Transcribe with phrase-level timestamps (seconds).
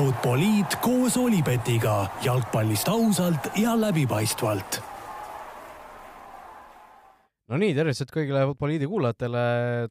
[0.00, 4.78] Futboliit koos Olipetiga jalgpallist ausalt ja läbipaistvalt.
[7.52, 9.42] no nii, tervitused kõigile Futboliidi kuulajatele,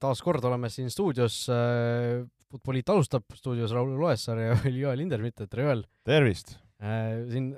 [0.01, 1.35] taas kord oleme siin stuudios.
[2.49, 5.85] Futboliit alustab, stuudios Raul Loessaar ja Joel Hindermitt, tere Joel!
[6.09, 6.55] tervist!
[6.81, 7.51] siin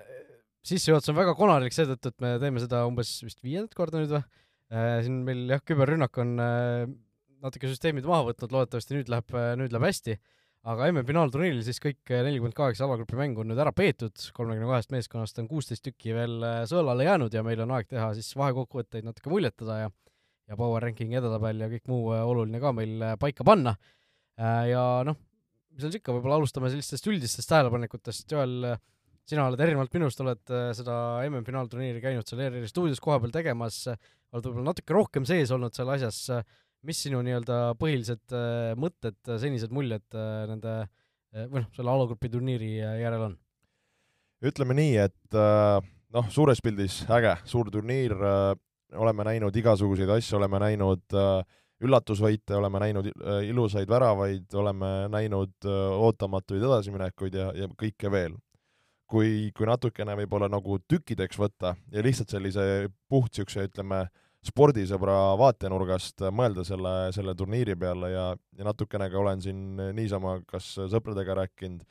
[0.67, 4.25] sissejuhatus on väga konarlik seetõttu, et me teeme seda umbes vist viiendat korda nüüd või?
[5.07, 10.19] siin meil jah, küberrünnak on natuke süsteemid maha võtnud, loodetavasti nüüd läheb, nüüd läheb hästi
[10.69, 15.39] aga MM-finaalturniiril siis kõik nelikümmend kaheksa alagrupi mängu on nüüd ära peetud, kolmekümne kahest meeskonnast
[15.41, 19.33] on kuusteist tükki veel äh, sõelale jäänud ja meil on aeg teha siis vahekokkuvõtteid natuke
[19.33, 19.89] muljetada ja
[20.51, 23.75] ja power ranking edetabel ja kõik muu äh, oluline ka meil äh, paika panna.
[24.41, 25.17] ja noh,
[25.69, 28.71] mis seal siis ikka, võib-olla alustame sellistest üldistest tähelepanekutest, Joel,
[29.27, 30.95] sina oled erinevalt minust, oled seda
[31.27, 33.83] MM-finaalturniiri käinud seal ERR-i stuudios kohapeal tegemas,
[34.31, 36.23] oled võib-olla natuke rohkem sees olnud seal asjas,
[36.87, 40.75] mis sinu nii-öelda põhilised äh, mõtted, äh, senised muljed äh, nende
[41.31, 43.35] või noh, selle alagrupi turniiri järel on?
[44.43, 45.35] ütleme nii, et
[46.11, 48.11] noh, suures pildis äge, suur turniir,
[48.99, 51.15] oleme näinud igasuguseid asju, oleme näinud
[51.87, 53.07] üllatusvõite, oleme näinud
[53.47, 58.35] ilusaid väravaid, oleme näinud ootamatuid edasiminekuid ja, ja kõike veel.
[59.07, 64.03] kui, kui natukene võib-olla nagu tükkideks võtta ja lihtsalt sellise puht niisuguse, ütleme,
[64.45, 68.25] spordisõbra vaatenurgast mõelda selle, selle turniiri peale ja,
[68.57, 71.83] ja natukene ka olen siin niisama kas sõpradega rääkinud,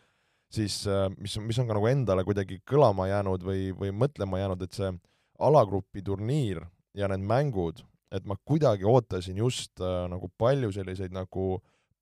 [0.50, 0.82] siis
[1.18, 4.90] mis, mis on ka nagu endale kuidagi kõlama jäänud või, või mõtlema jäänud, et see
[5.40, 6.64] alagrupi turniir
[6.96, 11.60] ja need mängud, et ma kuidagi ootasin just äh, nagu palju selliseid nagu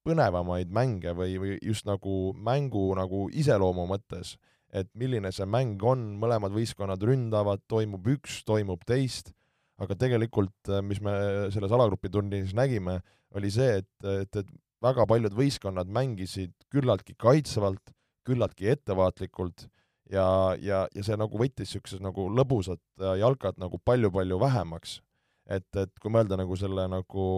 [0.09, 4.37] põnevamaid mänge või, või just nagu mängu nagu iseloomu mõttes,
[4.73, 9.35] et milline see mäng on, mõlemad võistkonnad ründavad, toimub üks, toimub teist
[9.83, 11.15] aga tegelikult, äh, mis me
[11.55, 12.98] selles alagrupi turniiris nägime,
[13.39, 14.53] oli see, et, et, et
[14.85, 17.93] väga paljud võistkonnad mängisid küllaltki kaitsvalt,
[18.27, 19.67] küllaltki ettevaatlikult
[20.12, 25.01] ja, ja, ja see nagu võttis niisugused nagu lõbusad äh, jalkad nagu palju-palju vähemaks.
[25.48, 27.29] et, et kui mõelda nagu selle nagu,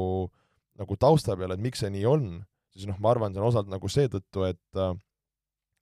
[0.78, 2.25] nagu tausta peale, et miks see nii on,
[2.75, 4.97] siis noh, ma arvan, see on osalt nagu seetõttu, et äh,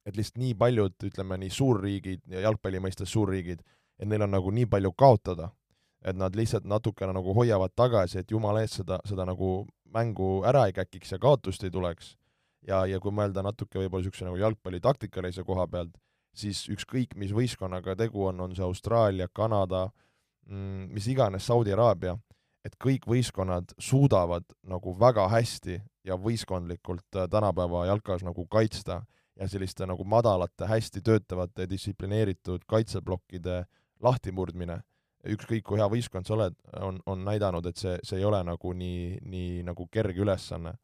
[0.08, 3.60] et lihtsalt nii paljud, ütleme nii suurriigid ja jalgpalli mõistes suurriigid,
[4.00, 5.50] et neil on nagu nii palju kaotada
[6.08, 10.66] et nad lihtsalt natukene nagu hoiavad tagasi, et jumala eest seda, seda nagu mängu ära
[10.68, 12.16] ei käkiks ja kaotust ei tuleks.
[12.68, 15.94] ja, ja kui mõelda natuke võib-olla niisuguse nagu jalgpalli taktikalise koha pealt,
[16.36, 19.86] siis ükskõik, mis võistkonnaga tegu on, on see Austraalia, Kanada
[20.48, 22.16] mm,, mis iganes, Saudi Araabia,
[22.64, 29.02] et kõik võistkonnad suudavad nagu väga hästi ja võistkondlikult äh, tänapäeva jalkas nagu kaitsta
[29.38, 33.62] ja selliste nagu madalate, hästi töötavate, distsiplineeritud kaitseblokkide
[34.02, 34.80] lahtimurdmine
[35.26, 38.72] ükskõik kui hea võistkond sa oled, on, on näidanud, et see, see ei ole nagu
[38.74, 40.76] nii, nii nagu kerge ülesanne.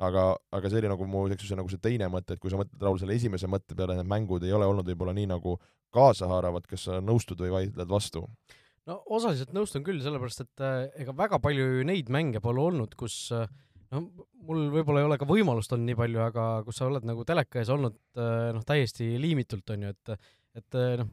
[0.00, 0.22] aga,
[0.56, 2.98] aga see oli nagu mu niisuguse nagu see teine mõte, et kui sa mõtled, Raul,
[2.98, 5.58] selle esimese mõtte peale, need mängud ei ole olnud võib-olla nii nagu
[5.92, 8.24] kaasahaaravad, kas sa nõustud või vaidled vastu?
[8.88, 13.28] no osaliselt nõustun küll, sellepärast et äh, ega väga palju neid mänge pole olnud, kus
[13.36, 13.44] äh,
[13.92, 14.06] no
[14.48, 17.60] mul võib-olla ei ole ka võimalust olnud nii palju, aga kus sa oled nagu teleka
[17.60, 21.10] ees olnud äh, noh, täiesti liimitult, on ju, et et noh,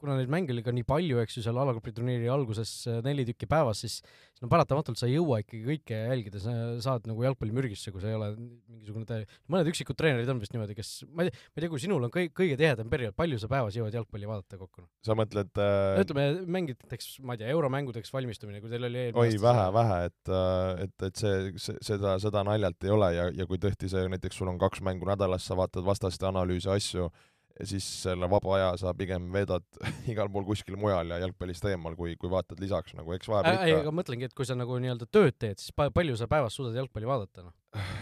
[0.00, 3.26] kuna neid mänge oli ka nii palju, eks ju, seal alagrupi turniiri alguses äh, neli
[3.28, 4.00] tükki päevas, siis
[4.40, 8.16] no paratamatult sa ei jõua ikkagi kõike jälgida, sa saad nagu jalgpallimürgisse, kui sa ei
[8.16, 9.20] ole mingisugune tä-,
[9.52, 12.08] mõned üksikud treenerid on vist niimoodi, kes, ma ei tea, ma ei tea, kui sinul
[12.08, 14.86] on kõi-, kõige tihedam periood, palju sa päevas jõuad jalgpalli vaadata kokku?
[15.04, 16.00] sa mõtled äh...
[16.04, 16.26] ütleme,
[16.58, 20.96] mängiteks, ma ei tea, euromängudeks valmistumine, kui teil oli oi, vähe, vähe, et, äh, et,
[21.10, 24.48] et see, see, seda, seda naljalt ei ole ja, ja kui tõesti see, näiteks sul
[24.52, 27.10] on kaks mängu nädalas, sa vaatad vastaste analüüse, asju,
[27.60, 29.64] ja siis selle vaba aja sa pigem veedad
[30.12, 33.68] igal pool kuskil mujal ja jalgpallist eemal, kui, kui vaatad lisaks nagu, eks vahepeal ikka
[33.68, 36.78] ei, aga mõtlengi, et kui sa nagu nii-öelda tööd teed, siis palju sa päevas suudad
[36.80, 37.56] jalgpalli vaadata, noh?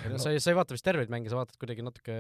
[0.08, 2.14] No sa ei, sa ei vaata vist terveid mänge, sa vaatad kuidagi natuke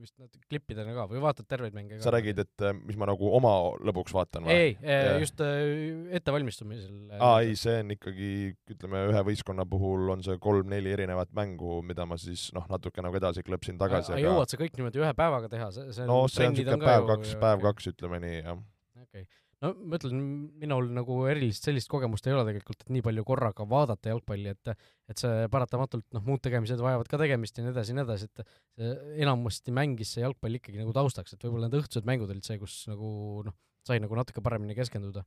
[0.00, 2.04] vist natuke klippidena ka või vaatad terveid mänge ka?
[2.06, 3.52] sa räägid, et äh, mis ma nagu oma
[3.84, 4.56] lõbuks vaatan või?
[4.56, 6.96] ei, ei, äh, just äh, ettevalmistumisel.
[7.18, 8.32] aa, ei, see on ikkagi,
[8.72, 13.20] ütleme, ühe võistkonna puhul on see kolm-neli erinevat mängu, mida ma siis noh, natuke nagu
[13.20, 14.14] edasi klõpsin tagasi.
[14.16, 17.08] aga jõuad sa kõik niimoodi ühe päevaga teha, see, see no see on niisugune päev
[17.12, 18.62] kaks, päev kaks, ütleme nii, jah.
[19.04, 20.20] okei okay no ma ütlen,
[20.60, 24.72] minul nagu erilist sellist kogemust ei ole tegelikult, et nii palju korraga vaadata jalgpalli, et
[24.74, 28.30] et see paratamatult noh, muud tegemised vajavad ka tegemist ja nii edasi ja nii edasi,
[28.30, 28.44] et
[28.78, 28.92] see
[29.26, 32.78] enamasti mängis see jalgpall ikkagi nagu taustaks, et võib-olla need õhtused mängud olid see, kus
[32.90, 33.08] nagu
[33.46, 33.56] noh,
[33.86, 35.24] sai nagu natuke paremini keskenduda.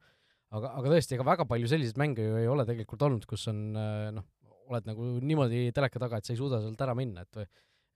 [0.55, 3.63] aga, aga tõesti, ega väga palju selliseid mänge ju ei ole tegelikult olnud, kus on
[3.75, 4.27] noh,
[4.67, 7.47] oled nagu niimoodi teleka taga, et sa ei suuda sealt ära minna, et või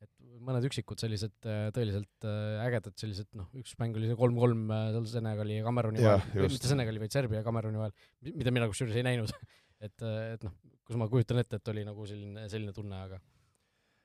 [0.02, 0.12] et
[0.42, 4.88] mõned üksikud sellised äh, tõeliselt äh, ägedad sellised, noh, üks mäng oli see kolm-kolm äh,
[4.96, 7.94] seal Senegali ja Kameruni vahel, mitte Senegali, vaid Serbia ja Kameruni vahel,
[8.32, 9.34] mida mina kusjuures ei näinud.
[9.82, 10.52] Et, et noh,
[10.86, 13.16] kus ma kujutan ette, et oli nagu selline, selline tunne, aga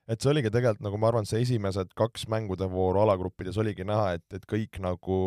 [0.09, 4.15] et see oligi tegelikult nagu ma arvan, see esimesed kaks mängude vooru alagruppides oligi näha,
[4.17, 5.19] et, et kõik nagu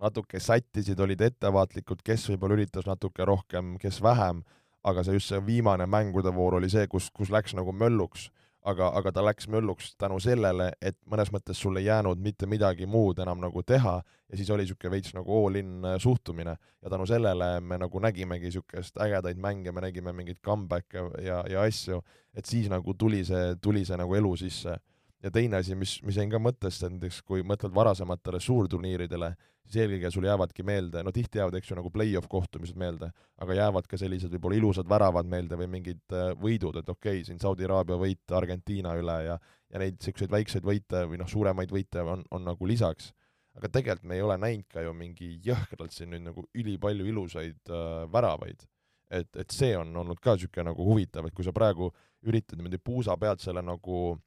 [0.00, 4.40] natuke sättisid, olid ettevaatlikud, kes võib-olla üritas natuke rohkem, kes vähem,
[4.88, 8.30] aga see just see viimane mängude voor oli see, kus, kus läks nagu mölluks
[8.66, 12.86] aga, aga ta läks mölluks tänu sellele, et mõnes mõttes sul ei jäänud mitte midagi
[12.86, 16.56] muud enam nagu teha ja siis oli niisugune veits nagu all-in äh, suhtumine.
[16.82, 21.64] Ja tänu sellele me nagu nägimegi niisugust ägedaid mänge, me nägime mingeid comeback'e ja, ja
[21.64, 22.02] asju,
[22.34, 24.78] et siis nagu tuli see, tuli see nagu elu sisse.
[25.22, 29.32] Ja teine asi, mis, mis jäin ka mõttesse, näiteks kui mõtled varasematele suurturniiridele,
[29.68, 33.60] siis eelkõige sul jäävadki meelde, no tihti jäävad, eks ju, nagu play-off kohtumised meelde, aga
[33.60, 37.40] jäävad ka sellised võib-olla ilusad väravad meelde või mingid äh, võidud, et okei okay,, siin
[37.42, 39.38] Saudi Araabia võit Argentiina üle ja
[39.72, 43.12] ja neid niisuguseid väikseid võite või noh, suuremaid võite on, on nagu lisaks.
[43.58, 47.72] aga tegelikult me ei ole näinud ka ju mingi jõhkralt siin nüüd nagu ülipalju ilusaid
[47.72, 48.64] äh, väravaid.
[49.10, 51.90] et, et see on olnud ka niisugune nagu huvitav, et kui sa praegu
[52.22, 54.18] üritad niimoodi puusa pealt selle nagu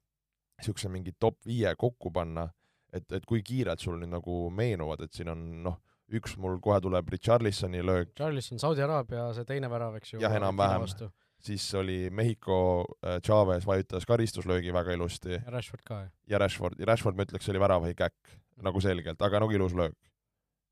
[0.60, 2.48] niisuguse mingi top viie kokku panna,
[2.94, 5.80] et, et kui kiirelt sul nüüd nagu meenuvad, et siin on noh,
[6.12, 8.12] üks mul kohe tuleb Richarlisoni löök.
[8.12, 10.22] Richarlison, Saudi Araabia, see teine värav, eks ju.
[10.24, 10.88] jah, enam-vähem.
[11.42, 12.58] siis oli Mehhiko
[13.02, 15.40] äh, Chavez vajutas karistuslöögi väga ilusti.
[15.40, 16.12] ja Rashford ka, jah.
[16.28, 19.98] ja Rashford, Rashford ma ütleks, oli värava käkk, nagu selgelt, aga nagu ilus löök.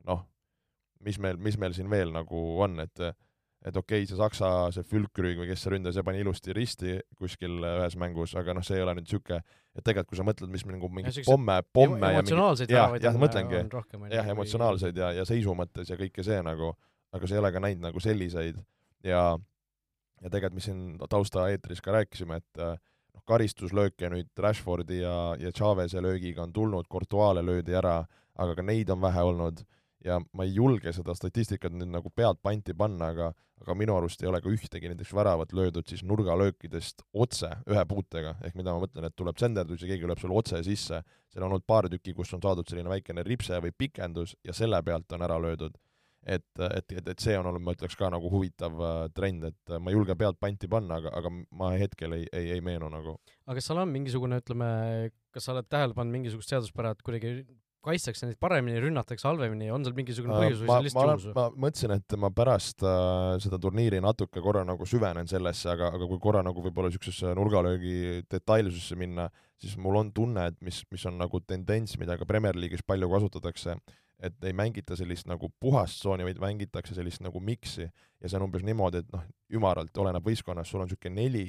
[0.06, 0.26] noh,
[1.00, 3.08] mis meil, mis meil siin veel nagu on, et
[3.66, 6.96] et okei okay,, see Saksa, see Fülkrüg või kes see ründaja, see pani ilusti risti
[7.20, 9.42] kuskil ühes mängus, aga noh, see ei ole nüüd niisugune,
[9.76, 13.64] et tegelikult kui sa mõtled, mis nagu mingeid pomme, pomme ja emotsionaalseid jah, jah, mõtlengi,
[14.14, 16.72] jah, emotsionaalseid ja, ja seisu mõttes ja kõike see nagu,
[17.16, 18.62] aga sa ei ole ka näinud nagu selliseid
[19.08, 19.24] ja
[20.20, 26.04] ja tegelikult, mis siin taustaeetris ka rääkisime, et noh, karistuslööke nüüd Rashfordi ja, ja Chavez'e
[26.04, 28.02] löögiga on tulnud, Courtois'le löödi ära,
[28.40, 29.64] aga ka neid on vähe olnud
[30.06, 34.22] ja ma ei julge seda statistikat nüüd nagu pealt panti panna, aga aga minu arust
[34.24, 38.84] ei ole ka ühtegi näiteks väravat löödud siis nurgalöökidest otse ühe puutega, ehk mida ma
[38.86, 42.16] mõtlen, et tuleb senderdus ja keegi lööb sulle otse sisse, seal on olnud paar tükki,
[42.16, 45.76] kus on saadud selline väikene ripse või pikendus ja selle pealt on ära löödud.
[46.24, 49.72] et, et, et, et see on olnud, ma ütleks ka nagu huvitav äh, trend, et
[49.80, 53.16] ma ei julge pealt panti panna, aga, aga ma hetkel ei, ei, ei meenu nagu.
[53.48, 54.68] aga kas seal on mingisugune, ütleme,
[55.32, 57.32] kas sa oled tähele pannud mingisugust seaduspära, et kuidagi
[57.86, 61.36] kaitstakse neid paremini, rünnatakse halvemini, on seal mingisugune äh, põhjus või see lihtsalt juhus?
[61.36, 66.10] ma mõtlesin, et ma pärast äh, seda turniiri natuke korra nagu süvenen sellesse, aga, aga
[66.10, 69.30] kui korra nagu võib-olla niisugusesse nurgalöögi detailsusesse minna,
[69.62, 73.10] siis mul on tunne, et mis, mis on nagu tendents, mida ka Premier League'is palju
[73.14, 73.78] kasutatakse,
[74.20, 78.50] et ei mängita sellist nagu puhast tsooni, vaid mängitakse sellist nagu miksi ja see on
[78.50, 79.24] umbes niimoodi, et noh,
[79.56, 81.46] ümaralt oleneb võistkonnast, sul on niisugune neli,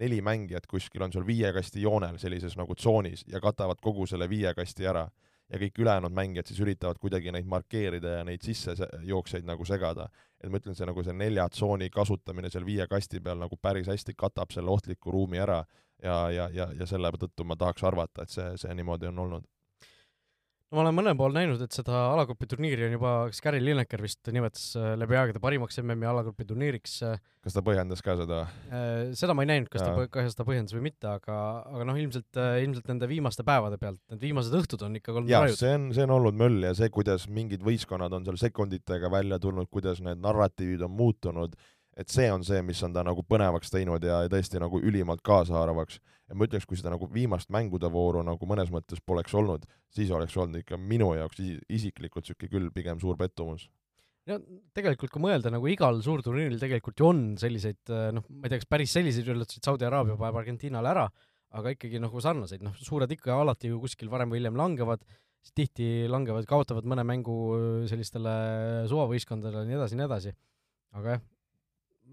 [0.00, 4.30] neli mängijat kuskil on sul viie kasti joonel sellises nagu tsoonis ja katavad kogu selle
[4.32, 5.04] viie kasti ära
[5.52, 10.08] ja kõik ülejäänud mängijad siis üritavad kuidagi neid markeerida ja neid sissejooksjaid nagu segada.
[10.40, 13.88] et ma ütlen, see nagu see nelja tsooni kasutamine seal viie kasti peal nagu päris
[13.88, 15.64] hästi katab selle ohtliku ruumi ära
[16.02, 19.46] ja, ja, ja, ja selle tõttu ma tahaks arvata, et see, see niimoodi on olnud
[20.74, 24.30] ma olen mõnel pool näinud, et seda alagrupi turniiri on juba, kas Gary Lineker vist
[24.34, 26.96] nimetas äh, läbi aegade parimaks MM-i alagrupi turniiriks.
[27.06, 28.40] Äh, kas ta põhjendas ka seda?
[28.68, 29.92] Äh, seda ma ei näinud, kas ja.
[29.92, 31.38] ta, kas ta põhjendas või mitte, aga,
[31.70, 35.46] aga noh, ilmselt, ilmselt nende viimaste päevade pealt, need viimased õhtud on ikka olnud jah,
[35.54, 39.40] see on, see on olnud möll ja see, kuidas mingid võistkonnad on seal sekunditega välja
[39.42, 41.56] tulnud, kuidas need narratiivid on muutunud
[41.96, 45.22] et see on see, mis on ta nagu põnevaks teinud ja, ja tõesti nagu ülimalt
[45.26, 46.00] kaasahaaravaks.
[46.28, 50.10] ja ma ütleks, kui seda nagu viimast mängude vooru nagu mõnes mõttes poleks olnud, siis
[50.10, 53.68] oleks olnud ikka minu jaoks isiklikult niisugune küll pigem suur pettumus
[54.30, 54.38] no
[54.76, 58.70] tegelikult, kui mõelda, nagu igal suurturniiril tegelikult ju on selliseid noh, ma ei tea, kas
[58.70, 61.04] päris selliseid üllatusi, et Saudi Araabia paneb Argentiinale ära,
[61.54, 65.04] aga ikkagi nagu sarnaseid, noh, suured ikka alati ju kuskil varem või hiljem langevad,
[65.44, 67.36] siis tihti langevad, kaotavad mõne mängu
[67.90, 68.34] sellistele
[68.90, 70.34] suvavõistkondadele ja nii edasi nii edasi.
[70.94, 71.24] aga jah,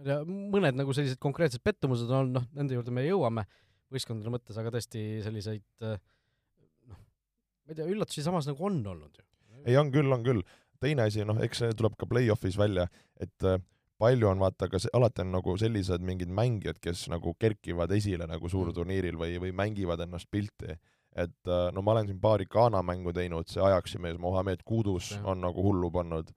[0.01, 3.45] ma ei tea, mõned nagu sellised konkreetsed pettumused on olnud, noh, nende juurde me jõuame
[3.91, 9.25] võistkondade mõttes, aga tõesti selliseid noh, ma ei tea, üllatusi samas nagu on olnud ju.
[9.65, 10.41] ei, on küll, on küll.
[10.81, 12.87] teine asi, noh, eks see tuleb ka play-off'is välja,
[13.21, 13.59] et äh,
[14.01, 18.25] palju on vaata ka see, alati on nagu sellised mingid mängijad, kes nagu kerkivad esile
[18.29, 20.79] nagu suurturniiril või, või mängivad ennast pilti.
[21.11, 25.11] et äh, no ma olen siin paari Ghana mängu teinud, see Ajaxi mees Mohamed Kudus
[25.11, 25.25] ja.
[25.27, 26.31] on nagu hullu pannud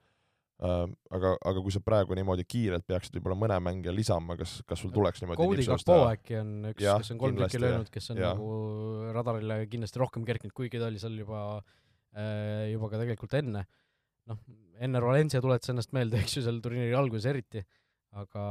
[0.62, 4.92] aga, aga kui sa praegu niimoodi kiirelt peaksid võib-olla mõne mängija lisama, kas, kas sul
[4.94, 8.34] tuleks niimoodi Cody Gakpo äkki on üks, kes on kolm tükki löönud, kes on ja.
[8.34, 8.50] nagu
[9.16, 13.64] radarile kindlasti rohkem kerkinud, kuigi ta oli seal juba äh,, juba ka tegelikult enne.
[14.30, 14.38] noh,
[14.80, 17.64] enne Valencia tuletas ennast meelde, eks ju, seal turniiri alguses eriti,
[18.16, 18.46] aga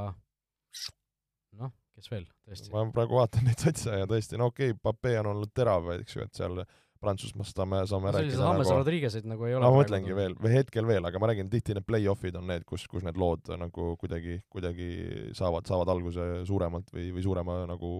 [1.62, 2.70] noh, kes veel, tõesti.
[2.76, 6.20] ma praegu vaatan neid satse ja tõesti, no okei okay,, Pape on olnud terav, eks
[6.20, 6.66] ju, et seal
[7.04, 10.16] Prantsusmaast saame, saame selliseid rääkida nagu Rodriguez'id nagu ei ole no ma mõtlengi.
[10.18, 13.20] veel, või hetkel veel, aga ma räägin, tihti need play-off'id on need, kus, kus need
[13.20, 14.90] lood nagu kuidagi, kuidagi
[15.38, 17.92] saavad, saavad alguse suuremalt või, või suurema nagu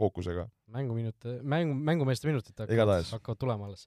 [0.00, 0.48] fookusega.
[0.74, 3.86] mänguminute, mängu, mängumeeste minutid hakkavad hakkavad tulema alles.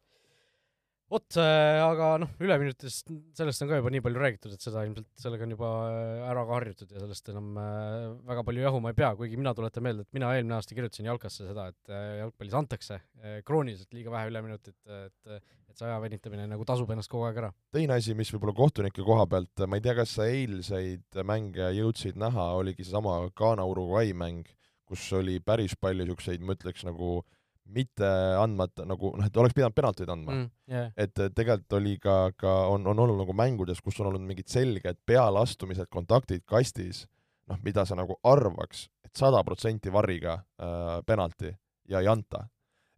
[1.12, 5.48] vot, aga noh, üleminutist, sellest on ka juba nii palju räägitud, et seda ilmselt, sellega
[5.48, 9.12] on juba äh, ära ka harjutud ja sellest enam äh, väga palju jahuma ei pea,
[9.20, 13.00] kuigi mina tuletan meelde, et mina eelmine aasta kirjutasin jalkasse seda, et äh, jalgpallis antakse
[13.00, 15.36] äh, krooniliselt liiga vähe üleminutit, et
[15.72, 17.52] et see aja venitamine nagu tasub ennast kogu aeg ära.
[17.72, 22.20] teine asi, mis võib-olla kohtunike koha pealt, ma ei tea, kas sa eilseid mänge jõudsid
[22.20, 24.50] näha, oligi seesama Ghana-Uruguay mäng,
[24.88, 27.22] kus oli päris palju niisuguseid, ma ütleks nagu
[27.66, 28.08] mitte
[28.40, 30.48] andmata nagu noh, et oleks pidanud penaltid andma mm..
[30.72, 30.92] Yeah.
[30.98, 35.00] et tegelikult oli ka, ka on, on olnud nagu mängudes, kus on olnud mingid selged
[35.08, 37.06] pealeastumised, kontaktid kastis,
[37.52, 41.52] noh, mida sa nagu arvaks et, et sada protsenti varriga äh, penalti
[41.92, 42.46] ja ei anta.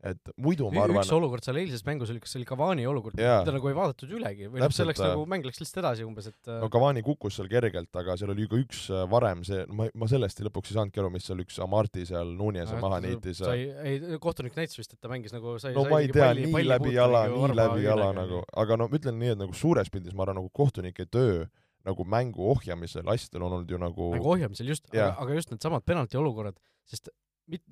[0.04, 3.16] Et muidu ma arvan üks, olukord seal eilses mängus oli, kas see oli Cavani olukord,
[3.16, 6.08] mida nagu ei vaadatud ülegi või noh, see läks äh, nagu, mäng läks lihtsalt edasi
[6.08, 9.46] umbes, et äh, no Cavani kukkus seal kergelt, aga seal oli ka üks äh, varem
[9.48, 13.00] see, ma, ma sellest lõpuks ei saanudki aru, mis seal üks Amarti seal Nunese maha
[13.06, 13.40] niitis.
[13.46, 16.30] sai, ei, kohtunik näitas vist, et ta mängis nagu sai no sai ma ei tea,
[16.42, 18.20] nii palli läbi jala, mingi nii läbi jala küünega.
[18.20, 21.46] nagu, aga no ma ütlen nii, et nagu suures pildis ma arvan, nagu kohtunike töö
[21.88, 25.84] nagu mängu ohjamisel asjadel on olnud ju nagu nagu ohjamisel just, aga aga just needsamad
[25.88, 27.12] penalti olukorrad, sest
[27.52, 27.66] mit-,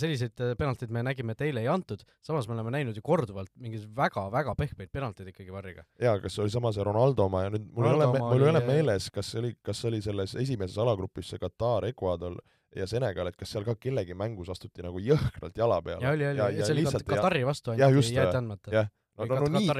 [0.00, 3.50] selliseid äh, penaltid me nägime, et eile ei antud, samas me oleme näinud ju korduvalt
[3.60, 5.84] mingeid väga-väga pehmeid penalteid ikkagi varriga.
[6.00, 8.52] jaa, kas oli sama see Ronaldo oma ja nüüd mul ei ole, Ronaldo mul ei
[8.54, 12.38] ole äh, meeles, kas see oli, kas see oli selles esimeses alagrupis see Katar, Ecuador
[12.76, 16.26] ja Senegal, et kas seal ka kellegi mängus astuti nagu jõhkralt jala peale ja oli,
[16.34, 18.70] oli, see oli Kat- Katari vastu ainult jäeti andmata.
[18.74, 19.70] jah, no, no, no nii,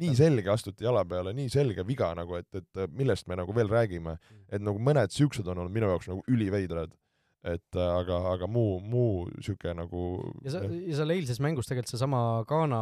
[0.00, 3.68] nii selge astuti jala peale, nii selge viga nagu, et, et millest me nagu veel
[3.68, 4.44] räägime, Mm.
[4.56, 6.94] et nagu mõned siuksed on olnud minu jaoks nagu üliveidrad.
[7.46, 10.02] Et äh, aga, aga muu, muu siuke nagu
[10.44, 12.80] ja sa, ja seal eilses mängus tegelikult seesama Ghana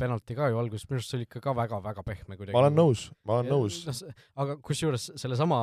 [0.00, 2.56] penalti ka ju alguses, minu arust see oli ikka ka väga-väga pehme kuidagi.
[2.56, 4.02] ma olen nõus, ma olen nõus.
[4.42, 5.60] aga kusjuures sellesama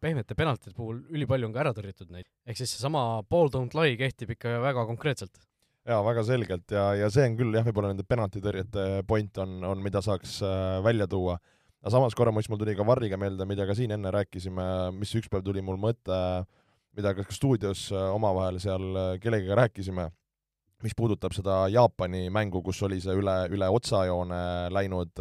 [0.00, 2.28] pehmete penaltide puhul ülipalju on ka ära tõrjutud neid.
[2.48, 5.36] ehk siis seesama ball don't lie kehtib ikka väga konkreetselt.
[5.84, 9.84] jaa, väga selgelt ja, ja see on küll jah, võib-olla nende penaltitõrjete point on, on,
[9.84, 11.36] mida saaks äh, välja tuua.
[11.82, 15.12] aga samas korra muist mul tuli ka Varriga meelde, mida ka siin enne rääkisime, mis
[15.18, 16.46] üks päev tuli mul mõte,
[16.96, 20.08] mida ka stuudios äh, omavahel seal äh, kellegagi rääkisime,
[20.84, 25.12] mis puudutab seda Jaapani mängu, kus oli see üle, üle otsajoone läinud,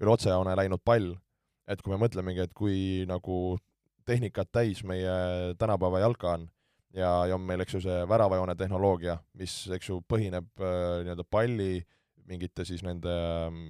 [0.00, 1.12] üle otsajoone läinud pall.
[1.68, 3.56] et kui me mõtlemegi, et kui nagu
[4.04, 6.48] tehnikat täis meie tänapäeva jalka on
[6.96, 11.26] ja, ja on meil, eks ju, see väravajoone tehnoloogia, mis, eks ju, põhineb äh, nii-öelda
[11.30, 11.74] palli
[12.28, 13.62] mingite siis nende ähm,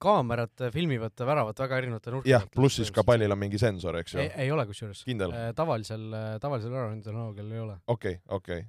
[0.00, 4.16] kaamerad filmivad väravat väga erinevate nurkade jah, pluss siis ka pallil on mingi sensor, eks
[4.16, 4.50] ju ei,.
[4.52, 5.04] ole kusjuures.
[5.56, 6.10] tavalisel,
[6.42, 7.78] tavalisel väravahindetehnoloogial ei ole.
[7.86, 8.66] okei, okei.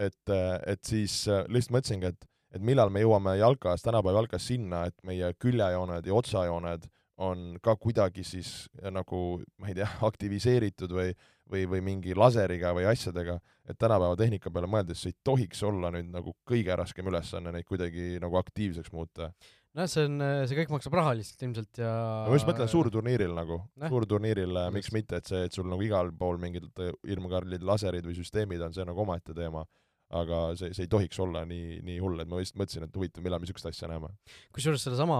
[0.00, 0.32] Et,
[0.66, 4.96] et siis äh, lihtsalt mõtlesingi, et, et millal me jõuame jalkas, tänapäeva jalkas sinna, et
[5.06, 6.88] meie küljejooned ja otsajooned
[7.22, 11.12] on ka kuidagi siis äh, nagu ma ei tea, aktiviseeritud või
[11.52, 15.92] või, või mingi laseriga või asjadega, et tänapäeva tehnika peale mõeldes see ei tohiks olla
[15.94, 19.32] nüüd nagu kõige raskem ülesanne neid kuidagi nagu aktiivseks muuta.
[19.76, 21.92] nojah, see on, see kõik maksab raha lihtsalt ilmselt ja
[22.28, 24.96] ma just mõtlen suurturniiril nagu Jah., suurturniiril miks Just.
[24.96, 28.74] mitte, et see, et sul nagu igal pool mingid äh, hirmkallid laserid või süsteemid on,
[28.74, 29.64] see on nagu omaette teema.
[30.12, 33.24] aga see, see ei tohiks olla nii, nii hull, et ma just mõtlesin, et huvitav,
[33.24, 34.10] millal me niisugust asja näeme.
[34.52, 35.16] kusjuures sellesama,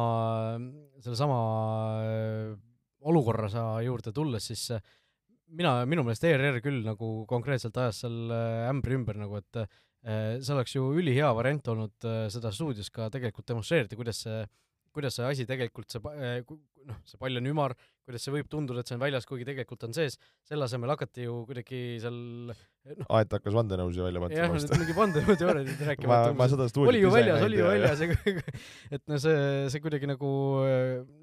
[1.01, 1.39] sellesama
[2.03, 2.59] äh,
[3.09, 4.83] olukorra sa juurde tulles, siis äh,
[5.59, 9.71] mina, minu meelest ERR küll nagu konkreetselt ajas seal äh, ämbri ümber nagu, et äh,
[10.41, 14.43] see oleks ju ülihea variant olnud äh, seda stuudios ka tegelikult demonstreerida, kuidas see,
[14.93, 18.91] kuidas see asi tegelikult see noh, see pall on ümar, kuidas see võib tunduda, et
[18.91, 20.19] see on väljas, kuigi tegelikult on sees,
[20.49, 22.19] selle asemel hakati ju kuidagi seal
[22.51, 24.75] noh, Aet hakkas vandenõusid välja jah, mõtlema vist.
[24.81, 28.53] mingi vandenõuteooriaid rääkima ma ma seda stuudiot oli ju väljas, oli ju ja- väljas,
[28.99, 29.39] et no see,
[29.73, 30.35] see kuidagi nagu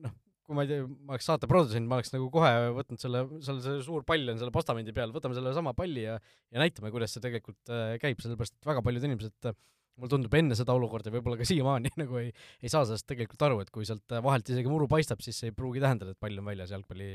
[0.07, 0.17] noh,
[0.49, 3.59] kui ma ei tea, ma oleks saate produtsent, ma oleks nagu kohe võtnud selle, seal
[3.61, 7.13] see suur pall on selle postamendi peal, võtame selle sama palli ja ja näitame, kuidas
[7.13, 9.57] see tegelikult äh, käib, sellepärast et väga paljud inimesed äh,
[9.99, 12.31] mulle tundub enne seda olukorda, võib-olla ka siiamaani nagu ei,
[12.63, 15.51] ei saa sellest tegelikult aru, et kui sealt äh, vahelt isegi muru paistab, siis see
[15.51, 17.11] ei pruugi tähendada, et pall on väljas jalgpalli,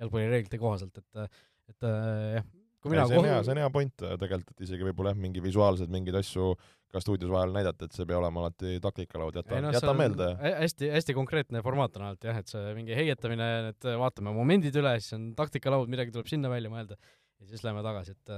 [0.00, 2.44] jalgpallireeglite kohaselt, et et jah,
[2.82, 5.20] kui mina see on hea, see on hea point äh, tegelikult, et isegi võib-olla jah,
[5.20, 6.52] mingi visuaalsed mingeid asju
[6.88, 10.30] ka stuudios vahel näidata, et see ei pea olema alati taktikalaud, jäta, jäta meelde.
[10.40, 14.94] hästi, hästi konkreetne formaat on alati jah, et see mingi heietamine, et vaatame momendid üle,
[15.02, 18.34] siis on taktikalaud, midagi tuleb sinna välja mõelda ja siis lähme tagasi, et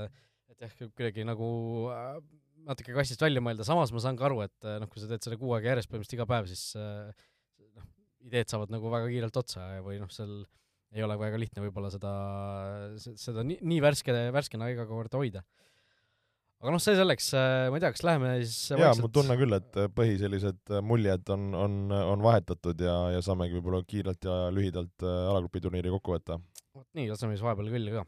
[0.51, 1.49] et jah, kuidagi nagu
[1.95, 2.17] äh,
[2.69, 5.25] natuke kastist välja mõelda, samas ma saan ka aru, et äh, noh, kui sa teed
[5.25, 7.29] selle kuu aega järjest põhimõtteliselt iga päev, siis äh,
[7.79, 7.87] noh,
[8.29, 10.43] ideed saavad nagu väga kiirelt otsa või noh, seal
[10.95, 12.13] ei ole väga lihtne võib-olla seda,
[12.99, 15.45] seda nii, nii värske, värskena iga kord hoida
[16.61, 17.31] aga noh, see selleks,
[17.73, 21.51] ma ei tea, kas läheme siis jaa, ma tunnen küll, et põhi sellised muljed on,
[21.57, 26.41] on, on vahetatud ja, ja saamegi võib-olla kiirelt ja lühidalt alagrupi turniiri kokku võtta.
[26.77, 28.05] vot nii, laseme siis vahepeal kõlli ka.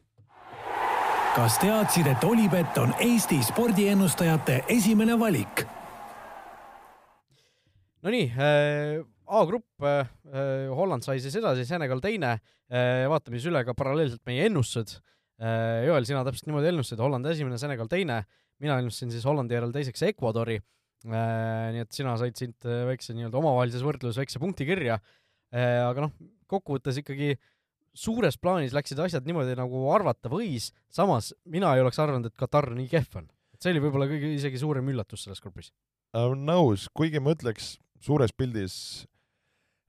[1.39, 5.65] kas teadsid, et Olipet on Eesti spordiennustajate esimene valik?
[8.03, 9.01] Nonii äh,,
[9.33, 10.09] A-grupp äh,,
[10.75, 15.83] Holland sai siis edasi, Senegal teine äh,, vaatame siis üle ka paralleelselt meie ennustused äh,.
[15.87, 18.31] Joel, sina täpselt niimoodi ennustasid, Holland esimene, Senegal teine äh,,
[18.63, 23.15] mina ennustasin siis Hollandi järel teiseks Ecuadori äh,, nii et sina said siit äh, väikse
[23.15, 26.13] nii-öelda omavahelises võrdluses väikse punkti kirja äh,, aga noh,
[26.51, 27.33] kokkuvõttes ikkagi
[27.97, 32.71] suures plaanis läksid asjad niimoodi, nagu arvata võis, samas mina ei oleks arvanud, et Katar
[32.73, 33.29] nii kehv on.
[33.53, 35.71] et see oli võib-olla kõige isegi suurem üllatus selles grupis
[36.15, 36.29] äh,.
[36.37, 38.75] nõus, kuigi ma ütleks suures pildis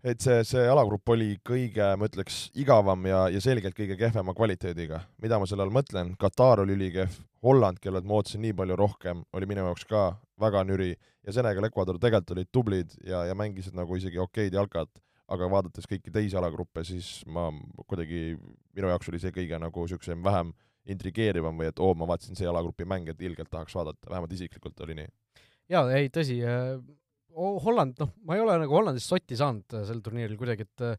[0.04, 5.00] et see, see alagrupp oli kõige, ma ütleks, igavam ja, ja selgelt kõige kehvema kvaliteediga.
[5.22, 9.24] mida ma selle all mõtlen, Katar oli ülikehv, Holland, kellelt ma ootasin nii palju rohkem,
[9.32, 10.04] oli minu jaoks ka
[10.40, 10.92] väga nüri
[11.24, 14.92] ja Senegal, Ecuador tegelikult olid tublid ja, ja mängisid nagu isegi okeid jalkat,
[15.32, 17.48] aga vaadates kõiki teisi alagruppe, siis ma
[17.88, 18.36] kuidagi,
[18.76, 20.52] minu jaoks oli see kõige nagu niisugusem vähem
[20.92, 24.84] intrigeerivam või et oo, ma vaatasin see alagrupi mänge, et ilgelt tahaks vaadata, vähemalt isiklikult
[24.84, 25.08] oli nii.
[25.72, 26.76] jaa, ei tõsi, äh,
[27.34, 30.98] Holland, noh, ma ei ole nagu Hollandist sotti saanud äh, sel turniiril kuidagi, et äh,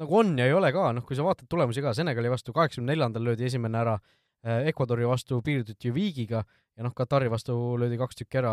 [0.00, 2.92] nagu on ja ei ole ka, noh, kui sa vaatad tulemusi ka, Senegali vastu kaheksakümne
[2.92, 3.96] neljandal löödi esimene ära,
[4.44, 8.52] äh, Ecuadori vastu piirduti ju viigiga ja noh, Katari vastu löödi kaks tükki ära,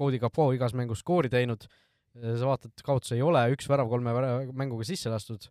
[0.00, 1.66] Cody Capo igas mängus skoori teinud,
[2.16, 5.44] sa vaatad, kaotusi ei ole, üks värav kolme värav, mänguga sisse lastud,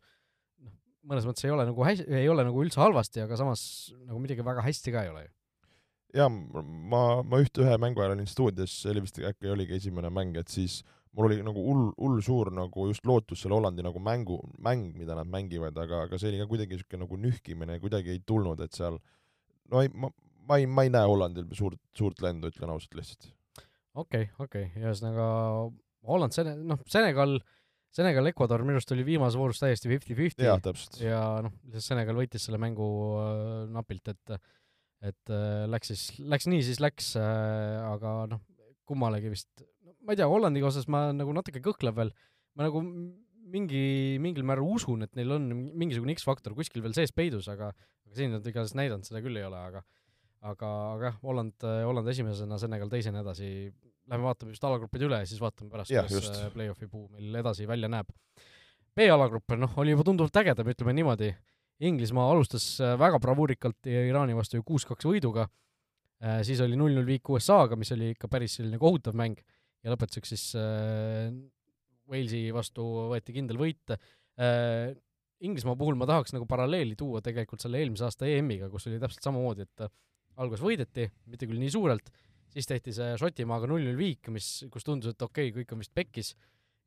[0.65, 0.73] noh,
[1.09, 3.61] mõnes mõttes ei ole nagu hästi, ei ole nagu üldse halvasti, aga samas
[3.99, 5.33] nagu midagi väga hästi ka ei ole ju
[6.15, 10.11] jaa, ma, ma üht, ühe mängu ajal olin stuudios, see oli vist äkki oligi esimene
[10.13, 10.79] mäng, et siis
[11.17, 15.17] mul oli nagu hull, hull suur nagu just lootus selle Hollandi nagu mängu, mäng, mida
[15.17, 18.77] nad mängivad, aga, aga see oli ka kuidagi niisugune nagu nühkimine, kuidagi ei tulnud, et
[18.77, 18.99] seal
[19.73, 20.11] no ei, ma,
[20.49, 23.31] ma ei, ma ei näe Hollandil suurt, suurt lendu, ütlen ausalt lihtsalt.
[23.93, 25.29] okei okay,, okei okay., ühesõnaga
[26.09, 27.37] Holland, Sene-, noh, Senegal,
[27.93, 30.45] Senegal, Ecuador minu arust oli viimases voorus täiesti fifty-fifty.
[31.03, 32.87] ja noh, Senegal võitis selle mängu
[33.19, 34.37] äh, napilt, et
[35.05, 38.43] et äh, läks siis, läks nii, siis läks äh,, aga noh,
[38.89, 39.49] kummalegi vist,
[40.03, 42.11] ma ei tea, Hollandiga osas ma nagu natuke kõhklev veel,
[42.57, 42.83] ma nagu
[43.49, 43.83] mingi,
[44.21, 45.47] mingil määral usun, et neil on
[45.79, 49.45] mingisugune X-faktor kuskil veel sees peidus, aga aga siin nad igatahes näidanud seda küll ei
[49.45, 49.83] ole, aga
[50.41, 53.49] aga, aga jah, Holland, Holland esimesena, Senegal teisena edasi,
[54.09, 57.67] lähme vaatame vist alagrupid üle ja siis vaatame pärast, kuidas äh, play-off'i puu meil edasi
[57.69, 58.11] välja näeb.
[58.97, 61.29] B-alagrupp, noh, oli juba tunduvalt ägedam, ütleme niimoodi,
[61.79, 65.45] Inglismaa alustas äh, väga bravuurikalt Iraani vastu ju kuus-kaks võiduga,
[66.19, 69.39] äh, siis oli null-null viik USA-ga, mis oli ikka päris selline kohutav mäng,
[69.83, 71.29] ja lõpetuseks siis äh,
[72.09, 73.91] Walesi vastu võeti kindel võit.
[75.45, 79.27] Inglismaa puhul ma tahaks nagu paralleeli tuua tegelikult selle eelmise aasta EM-iga, kus oli täpselt
[79.27, 79.83] samamoodi, et
[80.41, 82.09] alguses võideti, mitte küll nii suurelt,
[82.49, 85.93] siis tehti see Šotimaaga null-null viik, mis, kus tundus, et okei okay,, kõik on vist
[85.93, 86.33] pekkis,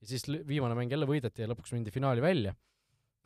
[0.03, 2.57] ja siis viimane mäng jälle võideti ja lõpuks mindi finaali välja.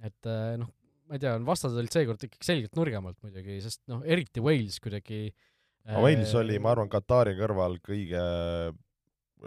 [0.05, 0.29] et
[0.61, 0.69] noh,
[1.07, 5.21] ma ei tea, vastased olid seekord ikkagi selgelt nõrgemalt muidugi, sest noh, eriti Wales kuidagi
[5.31, 8.25] no, Wales äh, oli, ma arvan, Katari kõrval kõige,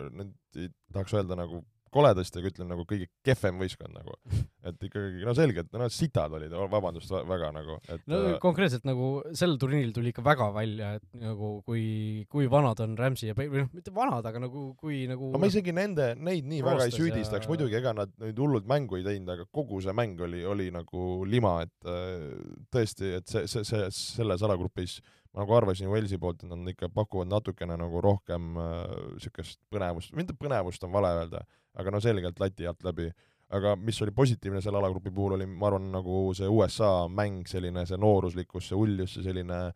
[0.10, 1.64] nüüd ei tahaks öelda nagu
[1.94, 4.16] koledasti, aga ütlen nagu kõige kehvem võistkond nagu.
[4.70, 9.12] et ikkagi, no selgelt, no sitad olid, vabandust väga nagu, et no äh, konkreetselt nagu
[9.38, 13.64] sel turniiril tuli ikka väga välja, et nagu kui, kui vanad on Rams'i ja või
[13.64, 16.96] noh, mitte vanad, aga nagu kui nagu no ma isegi nende, neid nii väga ei
[16.96, 20.44] süüdistaks ja..., muidugi ega nad nüüd hullult mängu ei teinud, aga kogu see mäng oli,
[20.48, 22.28] oli nagu lima, et äh,
[22.74, 23.88] tõesti, et see, see, see,
[24.20, 25.00] selles alagrupis
[25.34, 30.14] ma nagu arvasin Walesi poolt, et nad ikka pakuvad natukene nagu rohkem niisugust äh, põnevust,
[30.18, 31.44] mitte põnevust on vale öelda,
[31.78, 33.12] aga no selgelt lati alt läbi.
[33.50, 37.82] aga mis oli positiivne selle alagrupi puhul, oli ma arvan, nagu see USA mäng, selline
[37.90, 39.72] see nooruslikkus, see uljus, see selline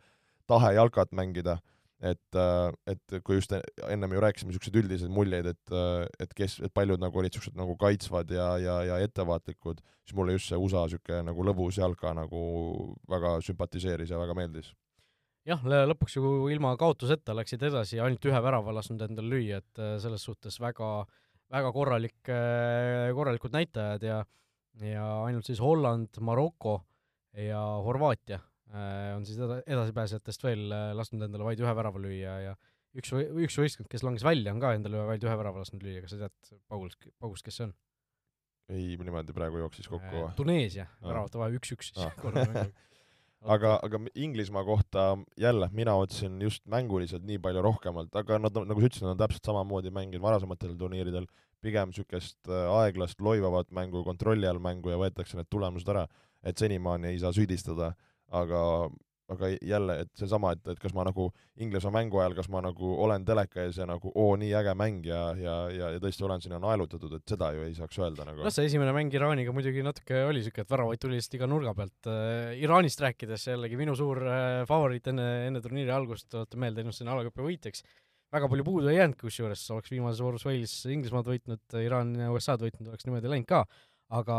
[0.45, 1.55] tahe jalkat mängida,
[1.97, 2.37] et,
[2.85, 5.73] et kui just ennem ju rääkisime niisuguseid üldiseid muljeid, et,
[6.21, 10.37] et kes, et paljud nagu olid niisugused nagu kaitsvad ja, ja, ja ettevaatlikud, siis mulle
[10.37, 12.45] just see USA niisugune nagu lõbus jalka nagu
[13.09, 14.69] väga sümpatiseeris ja väga meeldis
[15.49, 20.23] jah, lõpuks ju ilma kaotuseta läksid edasi, ainult ühe värava lasknud endale lüüa, et selles
[20.25, 21.19] suhtes väga äh,
[21.53, 24.23] väga korralik, äh, korralikud näitajad ja
[24.82, 26.79] ja ainult siis Holland, Maroko
[27.38, 28.39] ja Horvaatia
[28.73, 32.56] äh, on siis edasipääsejatest veel äh, lasknud endale vaid ühe värava lüüa ja
[32.97, 36.15] üks, üks võistkond, kes langes välja, on ka endale vaid ühe värava lasknud lüüa, kas
[36.15, 36.89] sa tead, Paul,
[37.21, 37.75] Paugust, kes see on?
[38.73, 40.23] ei, niimoodi praegu jooksis kokku.
[40.39, 42.17] Tuneesia, väravate vahe üks-üks siis ah.
[43.43, 48.82] aga, aga Inglismaa kohta jälle, mina ootasin just mänguliselt nii palju rohkemalt, aga nad, nagu
[48.82, 51.27] sa ütlesid, nad on täpselt samamoodi mänginud varasematel turniiridel,
[51.63, 56.08] pigem niisugust äh, aeglast loivavat mängu, kontrolli all mängu ja võetakse need tulemused ära,
[56.43, 57.93] et senimaani ei saa süüdistada,
[58.32, 58.63] aga
[59.31, 61.29] aga jälle, et seesama, et, et kas ma nagu
[61.63, 65.05] Inglismaa mängu ajal, kas ma nagu olen teleka ees ja nagu oo, nii äge mäng
[65.07, 68.43] ja, ja, ja, ja tõesti olen sinna naelutatud, et seda ju ei saaks öelda nagu.
[68.43, 71.75] noh, see esimene mäng Iraaniga muidugi natuke oli siuke, et väravaid tuli lihtsalt iga nurga
[71.77, 72.55] pealt äh,.
[72.63, 77.45] Iraanist rääkides jällegi minu suur äh, favoriit enne, enne turniiri algust, tuletan meelde, ennustasin alagrupi
[77.47, 77.86] võitjaks.
[78.33, 82.89] väga palju puudu ei jäänud, kusjuures oleks viimases voorus Wales Inglismaad võitnud, Iraan USA-d võitnud,
[82.91, 83.63] oleks niimoodi läinud ka,
[84.19, 84.38] aga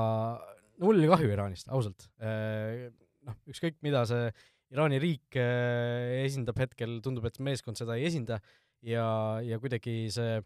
[0.82, 2.90] mul oli kahju Iraanist, ausalt äh,.
[3.24, 4.28] noh, ükskõik mida see
[4.74, 8.40] Iraani riik äh, esindab hetkel, tundub, et meeskond seda ei esinda
[8.84, 9.06] ja,
[9.46, 10.40] ja kuidagi see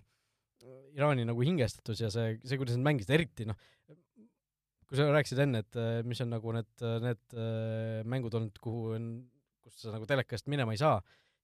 [0.98, 3.56] Iraani nagu hingestatus ja see, see, kuidas nad mängisid, eriti noh,
[4.88, 6.70] kui sa rääkisid enne, et äh, mis on nagu need,
[7.04, 9.08] need äh, mängud olnud, kuhu on,
[9.64, 10.98] kus sa nagu telekast minema ei saa,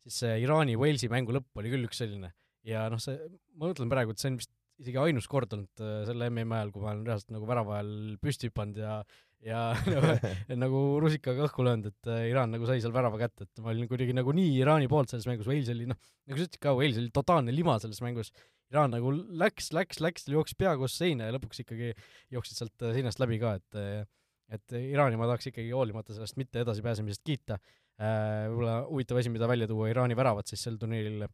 [0.04, 2.34] siis see Iraani-Walesi mängu lõpp oli küll üks selline.
[2.64, 3.16] Ja noh, see,
[3.56, 6.82] ma mõtlen praegu, et see on vist isegi ainus kord olnud selle MM-i ajal, kui
[6.82, 8.96] ma olen reaalselt nagu värava ajal püsti hüpanud ja
[9.44, 9.60] ja
[9.92, 13.72] nagu, nagu rusikaga õhku löönud, et äh, Iraan nagu sai seal värava kätte, et ma
[13.74, 16.74] olin kuidagi nagu nii Iraani poolt selles mängus, Wales oli noh, nagu sa ütlesid ka,
[16.78, 18.32] Wales oli totaalne lima selles mängus,
[18.72, 21.92] Iraan nagu läks, läks, läks, jooksis pea koos seina ja lõpuks ikkagi
[22.34, 24.04] jooksid sealt äh, seinast läbi ka, et äh,
[24.52, 27.56] et Iraani ma tahaks ikkagi hoolimata sellest mitte edasipääsemisest kiita.
[27.96, 31.24] Võib-olla huvitav asi, mida välja tuua, Iraani väravad siis sel turniiril,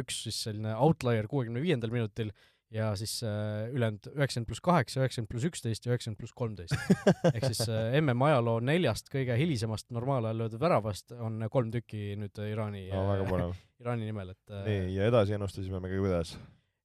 [0.00, 2.32] üks siis selline outlier kuuekümne viiendal minutil
[2.70, 6.76] ja siis äh, ülejäänud üheksakümmend pluss kaheksa, üheksakümmend pluss üksteist ja üheksakümmend pluss kolmteist.
[7.34, 12.40] ehk siis äh, MM ajaloo neljast kõige hilisemast normaalajal löödud väravast on kolm tükki nüüd
[12.46, 13.50] Iraani no,, äh,
[13.82, 16.36] Iraani nimel, et äh, nii, ja edasi ennustasime me ka kuidas?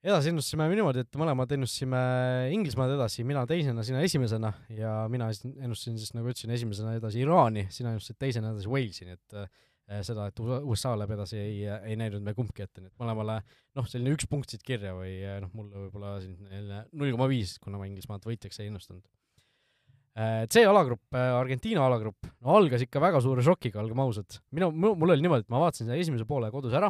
[0.06, 2.02] edasi ennustasime niimoodi, et mõlemad ennustasime
[2.54, 7.68] Inglismaad edasi, mina teisena, sina esimesena ja mina ennustasin siis, nagu ütlesin, esimesena edasi Iraani,
[7.74, 9.50] sina ennustasid teisena edasi Walesi, nii et äh,
[9.86, 11.58] seda, et USA läheb edasi, ei,
[11.92, 13.38] ei näinud me kumbki ette, nii et mõlemale
[13.78, 17.58] noh, selline üks punkt siit kirja või eh, noh, mulle võib-olla selline null koma viis,
[17.62, 19.06] kuna ma Inglismaad võitjaks ei ennustanud.
[20.16, 24.38] C-alagrupp, Argentiina alagrupp, no algas ikka väga suure šokiga, olgem ausad.
[24.56, 26.88] minu, mul oli niimoodi, et ma vaatasin selle esimese poole kodus ära,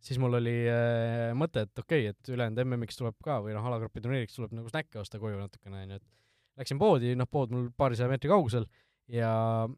[0.00, 3.68] siis mul oli äh, mõte, et okei okay,, et ülejäänud MM-iks tuleb ka või noh,
[3.68, 7.68] alagrupi turniiriks tuleb nagu snäkke osta koju natukene, onju, et läksin poodi, noh, pood mul
[7.76, 8.64] paarisaja meetri kaugusel
[9.12, 9.34] ja
[9.68, 9.74] Äh,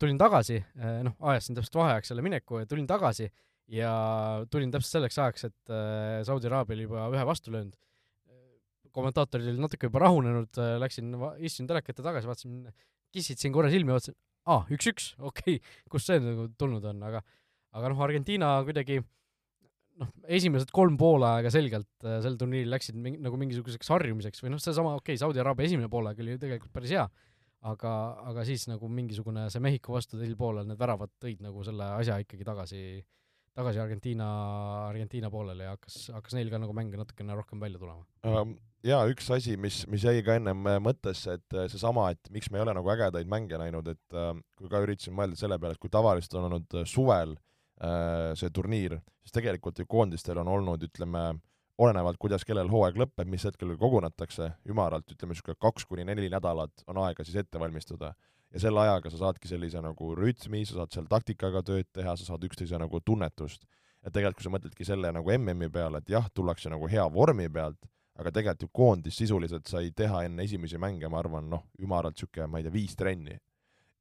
[0.00, 3.30] tulin tagasi, äh, noh, ajasin täpselt vaheajaks selle mineku ja tulin tagasi
[3.72, 3.92] ja
[4.52, 7.76] tulin täpselt selleks ajaks, et äh, Saudi Araabia oli juba ühe vastu löönud.
[8.96, 11.10] kommentaatorid olid natuke juba rahunenud, läksin,
[11.44, 12.62] istusin teleka ette tagasi, vaatasin,
[13.12, 14.16] kissitasin korra silmi, vaatasin,
[14.48, 17.20] aa, üks-üks, okei okay,, kust see nagu tulnud on, aga
[17.76, 19.02] aga noh, Argentiina kuidagi
[20.00, 24.94] noh, esimesed kolm poolaega selgelt sel turniiril läksid mingi, nagu mingisuguseks harjumiseks või noh, seesama,
[24.96, 27.04] okei okay,, Saudi Araabia esimene poolaeg oli ju tegelikult päris hea
[27.72, 27.92] aga,
[28.30, 32.18] aga siis nagu mingisugune see Mehhiko vastu teisel poolel, need väravad tõid nagu selle asja
[32.22, 32.82] ikkagi tagasi,
[33.56, 34.28] tagasi Argentiina,
[34.90, 38.56] Argentiina poolele ja hakkas, hakkas neil ka nagu mänge natukene rohkem välja tulema um,.
[38.86, 42.52] Jaa, üks asi, mis, mis jäi ka ennem äh, mõttesse, et äh, seesama, et miks
[42.52, 45.74] me ei ole nagu ägedaid mänge näinud, et uh, kui ka üritasin mõelda selle peale,
[45.74, 47.34] et kui tavaliselt on olnud suvel
[47.76, 51.24] see turniir, siis tegelikult ju koondistel on olnud, ütleme,
[51.78, 56.84] olenevalt, kuidas kellel hooaeg lõpeb, mis hetkel kogunetakse, ümaralt ütleme niisugune kaks kuni neli nädalat
[56.88, 58.14] on aega siis ette valmistuda.
[58.54, 62.24] ja selle ajaga sa saadki sellise nagu rütmi, sa saad seal taktikaga tööd teha, sa
[62.24, 63.66] saad üksteise nagu tunnetust.
[64.02, 67.48] ja tegelikult, kui sa mõtledki selle nagu MM-i peale, et jah, tullakse nagu hea vormi
[67.48, 72.16] pealt, aga tegelikult ju koondis sisuliselt sai teha enne esimesi mänge, ma arvan, noh, ümaralt
[72.16, 73.38] niisugune, ma ei tea, viis trenni.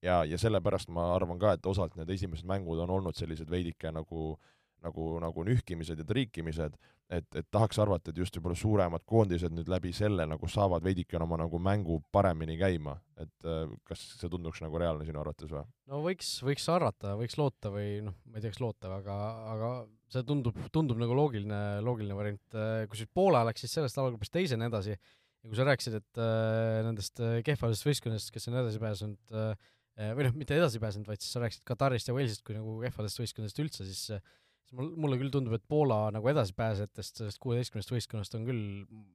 [0.01, 3.91] ja, ja sellepärast ma arvan ka, et osalt need esimesed mängud on olnud sellised veidike
[3.91, 4.37] nagu
[4.85, 6.77] nagu, nagu nühkimised ja triikimised,
[7.09, 11.25] et, et tahaks arvata, et just võib-olla suuremad koondised nüüd läbi selle nagu saavad veidikene
[11.25, 15.65] oma nagu mängu paremini käima, et äh, kas see tunduks nagu reaalne sinu arvates või?
[15.91, 19.19] no võiks, võiks arvata, võiks loota või noh, ma ei tea, kas loota, aga,
[19.53, 19.75] aga
[20.11, 24.69] see tundub, tundub nagu loogiline, loogiline variant, äh, kusjuures Poola läks siis sellest algusest teisena
[24.69, 24.97] edasi.
[25.45, 29.73] Ja kui sa rääkisid, et äh, nendest äh, kehvadest võistkondadest, kes on edasi pääsenud äh,
[30.17, 33.21] või noh, mitte edasi pääsenud, vaid siis sa rääkisid Katarist ja Walesist kui nagu kehvadest
[33.21, 34.33] võistkondadest üldse, siis äh,
[34.65, 38.65] siis mul, mulle küll tundub, et Poola nagu edasipääsejatest, sellest kuueteistkümnest võistkonnast on küll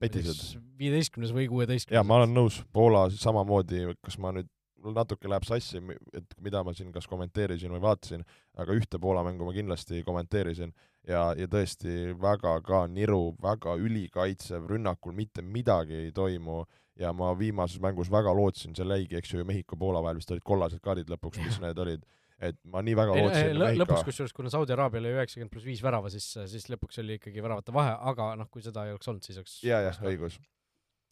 [0.01, 1.99] viieteistkümnes või kuueteistkümnes.
[1.99, 5.81] jaa, ma olen nõus, Poola samamoodi, kas ma nüüd, mul natuke läheb sassi,
[6.17, 8.23] et mida ma siin kas kommenteerisin või vaatasin,
[8.63, 10.73] aga ühte Poola mängu ma kindlasti kommenteerisin.
[11.09, 16.65] Ja, ja tõesti väga ka niru, väga ülikaitsev, rünnakul mitte midagi ei toimu.
[17.01, 20.83] Ja ma viimases mängus väga lootsin, seal jäigi, eks ju, Mehhiko-Poola vahel vist olid kollased
[20.85, 22.05] kaardid lõpuks, mis need olid
[22.41, 25.83] et ma nii väga lootsin lõ lõpuks kusjuures, kuna Saudi Araabia oli üheksakümmend pluss viis
[25.85, 29.27] värava, siis, siis lõpuks oli ikkagi väravate vahe, aga noh, kui seda ei oleks olnud,
[29.27, 30.39] siis oleks jaa, jah, õigus.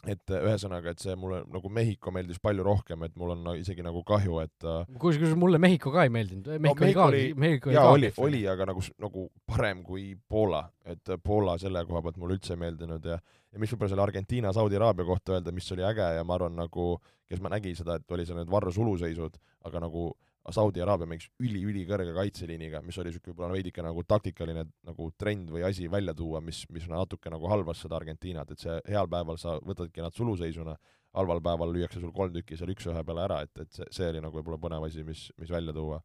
[0.07, 3.55] et äh, ühesõnaga, et see mulle nagu Mehhiko meeldis palju rohkem, et mul on no,
[3.59, 7.41] isegi nagu kahju, et äh, kusjuures mulle Mehhiko ka ei meeldinud, Mehhiko no, oli ka,
[7.45, 11.85] Mehhiko oli jaa, oli, oli, aga nagu, nagu parem kui Poola, et äh, Poola selle
[11.88, 15.33] koha pealt mulle üldse ei meeldinud ja ja mis võib-olla selle Argentiina, Saudi Araabia kohta
[15.33, 18.37] öelda, mis oli äge ja ma arvan, nagu kes ma nägi seda, et oli seal
[18.41, 19.38] need varrus uluseisud,
[19.69, 20.11] aga nagu
[20.55, 25.65] Saudi Araabia mängis üli-ülikõrge kaitseliiniga, mis oli niisugune võib-olla veidike nagu taktikaline nagu trend või
[25.69, 29.59] asi välja tuua, mis, mis natuke nagu halvas seda Argentiinat, et see heal päeval sa
[29.65, 30.77] võtadki nad suluseisuna,
[31.19, 34.23] halval päeval lüüakse sul kolm tükki seal üks-ühe peale ära, et, et see, see oli
[34.25, 36.01] nagu võib-olla põnev asi, mis, mis välja tuua.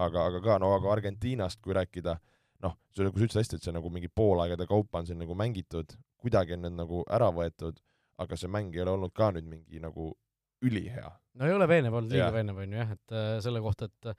[0.00, 2.16] aga, aga ka, no aga Argentiinast, kui rääkida,
[2.62, 5.34] noh, see, nagu sa ütlesid hästi, et see nagu mingi poolaegade kaupa on siin nagu
[5.34, 7.80] mängitud, kuidagi on need nagu ära võetud,
[8.20, 10.12] aga see mäng ei ole olnud ka nüüd mingi nagu
[10.66, 11.08] ülihea.
[11.40, 14.10] no ei ole veenev olnud, liiga veenev on ju jah, et äh, selle kohta, et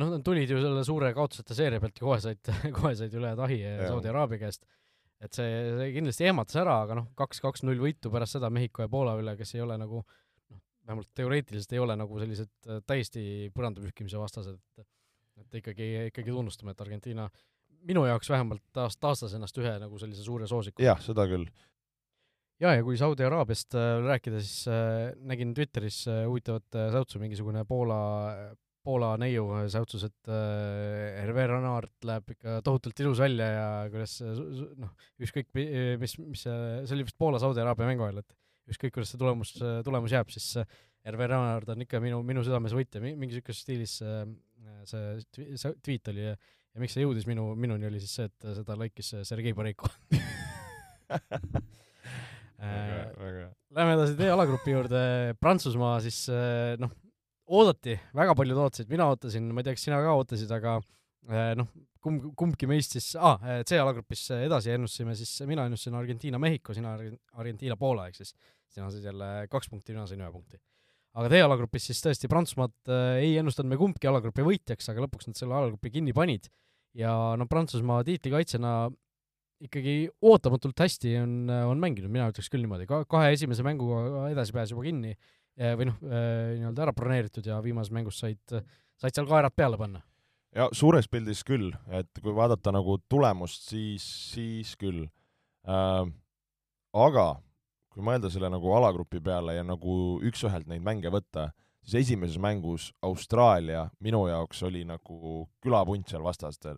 [0.00, 3.32] noh, nad tulid ju selle suure kaotusete seeria pealt ja kohe said, kohe said üle
[3.38, 4.66] tahi Saudi Araabia käest.
[5.22, 9.16] et see, see kindlasti ehmatas ära, aga noh, kaks-kaks-null võitu pärast seda Mehhiko ja Poola
[9.20, 13.84] üle, kes ei ole nagu noh, vähemalt teoreetiliselt ei ole nagu sellised äh, täiesti põranda
[13.84, 14.92] pühkimise vastased, et
[15.36, 17.26] et ikkagi, ikkagi tunnustame, et Argentiina
[17.86, 20.82] minu jaoks vähemalt taas, taastas ennast ühe nagu sellise suure soosiku.
[20.82, 21.46] jah, seda küll
[22.62, 27.20] ja, ja kui Saudi Araabiast äh, rääkida, siis äh, nägin Twitteris äh, huvitavat äh, säutsu,
[27.22, 27.98] mingisugune Poola,
[28.86, 34.18] Poola neiu säutsus, et äh, Hervé Renard läheb ikka tohutult ilus välja ja kuidas
[34.80, 34.92] noh,
[35.22, 39.20] ükskõik mis, mis see, see oli vist Poola-Saudi Araabia mängu ajal, et ükskõik, kuidas see
[39.20, 39.54] tulemus,
[39.86, 40.54] tulemus jääb, siis
[41.06, 44.24] Hervé Renard on ikka minu, minu südames võitja, mingi niisuguses stiilis äh,
[44.88, 45.18] see,
[45.54, 46.34] see tweet oli ja,
[46.74, 49.90] ja miks see jõudis minu, minuni, oli siis see, et seda laikis Sergei Boreiko
[52.56, 55.00] Äh, lähme edasi teie alagrupi juurde,
[55.42, 56.94] Prantsusmaa siis äh, noh,
[57.52, 60.78] oodati, väga paljud ootasid, mina ootasin, ma ei tea, kas sina ka ootasid, aga
[61.28, 61.68] äh, noh,
[62.00, 63.36] kumb, kumbki meist siis ah,,
[63.68, 68.32] C-alagrupis edasi ennustasime, siis mina ennustasin Argentiina-Mehhiko, sina Argentiina-Poola, ehk siis
[68.72, 70.60] sina said jälle kaks punkti, mina sain ühe punkti.
[71.16, 75.28] aga teie alagrupis siis tõesti Prantsusmaad äh, ei ennustanud me kumbki alagrupi võitjaks, aga lõpuks
[75.28, 76.48] nad selle alagrupi kinni panid.
[76.96, 78.86] Ja no Prantsusmaa tiitlikaitsjana
[79.64, 81.36] ikkagi ootamatult hästi on,
[81.70, 85.88] on mänginud, mina ütleks küll niimoodi, ka kahe esimese mänguga edasipääs juba kinni eh, või
[85.90, 88.42] noh, eh, nii-öelda ära broneeritud ja viimases mängus said,
[89.00, 90.02] said seal kaerad peale panna.
[90.56, 95.06] ja suures pildis küll, et kui vaadata nagu tulemust, siis, siis küll
[95.68, 96.04] äh,.
[96.96, 97.28] aga
[97.92, 101.48] kui mõelda selle nagu alagrupi peale ja nagu üks-ühelt neid mänge võtta,
[101.80, 106.76] siis esimeses mängus Austraalia minu jaoks oli nagu külapunt seal vastastel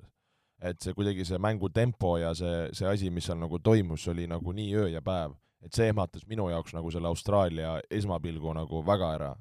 [0.58, 4.26] et see kuidagi see mängu tempo ja see, see asi, mis seal nagu toimus, oli
[4.30, 8.82] nagu nii öö ja päev, et see ehmatas minu jaoks nagu selle Austraalia esmapilgu nagu
[8.86, 9.34] väga ära.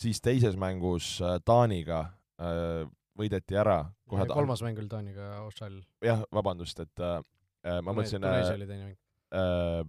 [0.00, 2.00] siis teises mängus äh, Taaniga
[2.40, 4.34] äh, võideti ära kohe ta...
[4.34, 5.84] kolmas mäng oli Taaniga Austraalial.
[6.04, 7.20] jah, vabandust, et äh,
[7.64, 8.96] äh ma mõtlesin Tuneesia oli teine mäng
[9.32, 9.84] äh,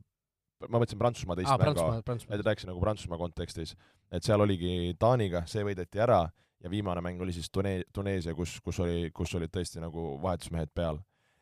[0.70, 3.76] ma mõtlesin Prantsusmaa teist ah, mängu, et rääkisin nagu Prantsusmaa kontekstis,
[4.12, 6.26] et seal oligi Taaniga, see võideti ära
[6.64, 10.74] ja viimane mäng oli siis Tune-, Tuneesia, kus, kus oli, kus olid tõesti nagu vahetusmehed
[10.74, 11.00] peal.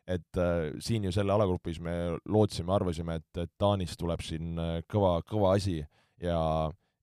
[0.10, 1.92] et äh, siin ju selle alagrupis me
[2.26, 5.78] lootsime, arvasime, et, et Taanist tuleb siin äh, kõva, kõva asi
[6.22, 6.40] ja,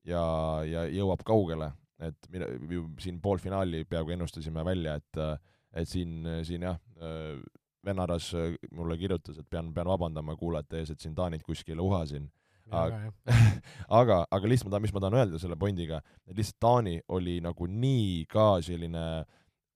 [0.04, 0.22] ja,
[0.66, 1.70] ja jõuab kaugele,
[2.02, 5.36] et mine, ju siin poolfinaali peaaegu ennustasime välja, et äh,
[5.76, 7.38] et siin, siin jah äh,,
[7.86, 12.26] vennaras äh, mulle kirjutas, et pean, pean vabandama kuulajate ees, et siin Taanit kuskile uhasin
[12.70, 13.12] aga,
[14.00, 17.38] aga, aga lihtsalt ma tahan, mis ma tahan öelda selle pointiga, et lihtsalt Taani oli
[17.44, 19.06] nagu nii ka selline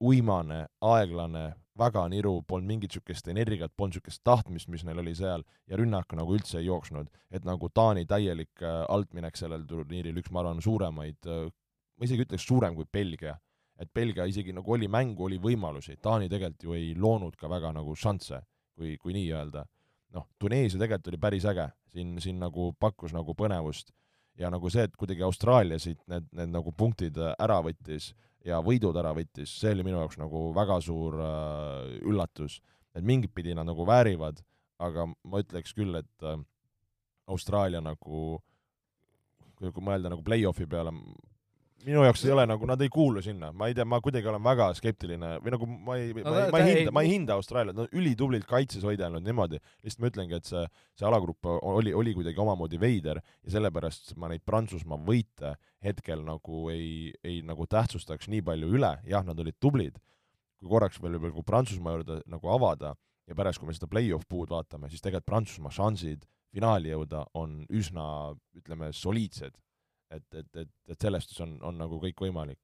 [0.00, 1.44] uimane, aeglane,
[1.81, 6.12] väga niru, polnud mingit niisugust energiat, polnud niisugust tahtmist, mis neil oli seal, ja rünnak
[6.16, 7.09] nagu üldse ei jooksnud.
[7.31, 11.46] et nagu Taani täielik äh, altminek sellel turniiril, üks, ma arvan, suuremaid, äh,
[11.96, 13.38] ma isegi ütleks suurem kui Belgia.
[13.81, 17.72] et Belgia isegi nagu oli mängu, oli võimalusi, Taani tegelikult ju ei loonud ka väga
[17.72, 18.42] nagu šansse,
[18.76, 19.64] kui, kui nii öelda
[20.16, 23.92] noh, Tuneesia tegelikult oli päris äge, siin, siin nagu pakkus nagu põnevust
[24.40, 28.11] ja nagu see, et kuidagi Austraalia siit need, need nagu punktid ära võttis
[28.46, 32.61] ja võidud ära võttis, see oli minu jaoks nagu väga suur äh, üllatus.
[32.94, 34.40] et mingit pidi nad nagu väärivad,
[34.83, 36.40] aga ma ütleks küll, et äh,
[37.31, 38.40] Austraalia nagu
[39.61, 40.92] kui, kui mõelda nagu play-off'i peale,
[41.87, 44.43] minu jaoks ei ole nagu, nad ei kuulu sinna, ma ei tea, ma kuidagi olen
[44.45, 47.37] väga skeptiline või nagu ma ei no,, ma ei, ma ei hinda, ma ei hinda
[47.38, 50.64] Austraaliat, nad on ülitublilt kaitses hoidelnud niimoodi, lihtsalt ma ütlengi, et see,
[50.99, 56.66] see alagrupp oli, oli kuidagi omamoodi veider ja sellepärast ma neid Prantsusmaa võite hetkel nagu
[56.73, 59.97] ei, ei nagu tähtsustaks nii palju üle, jah, nad olid tublid,
[60.61, 62.95] kui korraks veel nagu Prantsusmaa juurde nagu avada
[63.31, 67.61] ja pärast, kui me seda play-off puud vaatame, siis tegelikult Prantsusmaa šansid finaali jõuda on
[67.71, 68.05] üsna,
[68.59, 69.55] ütleme, soliidsed
[70.11, 72.61] et, et, et, et selles suhtes on, on nagu kõik võimalik.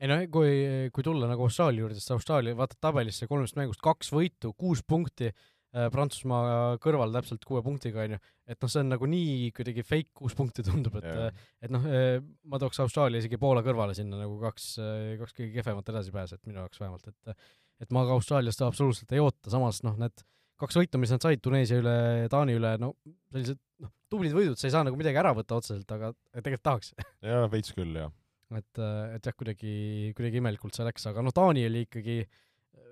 [0.00, 0.52] ei no kui,
[0.94, 5.30] kui tulla nagu Austraalia juurde, siis Austraalia, vaatad tabelisse kolmest mängust kaks võitu, kuus punkti
[5.30, 10.12] äh,, Prantsusmaa kõrval täpselt kuue punktiga, onju, et noh, see on nagu nii kuidagi fake
[10.22, 11.44] kuus punkti tundub, et yeah.
[11.60, 15.54] et noh, äh, ma tooks Austraalia isegi Poola kõrvale sinna nagu kaks, äh, kaks kõige
[15.60, 19.94] kehvemat edasipääset minu jaoks vähemalt, et et ma ka Austraaliast absoluutselt ei oota, samas noh,
[20.00, 20.20] need
[20.60, 21.94] kaks võitu, mis nad said Tuneesia üle,
[22.32, 22.92] Taani üle, no
[23.32, 26.92] sellised noh, tublid võidud, sa ei saa nagu midagi ära võtta otseselt, aga tegelikult tahaks
[27.30, 28.12] jaa, veits küll, jah.
[28.58, 28.82] et,
[29.16, 29.74] et jah, kuidagi,
[30.18, 32.18] kuidagi imelikult see läks, aga noh, Taani oli ikkagi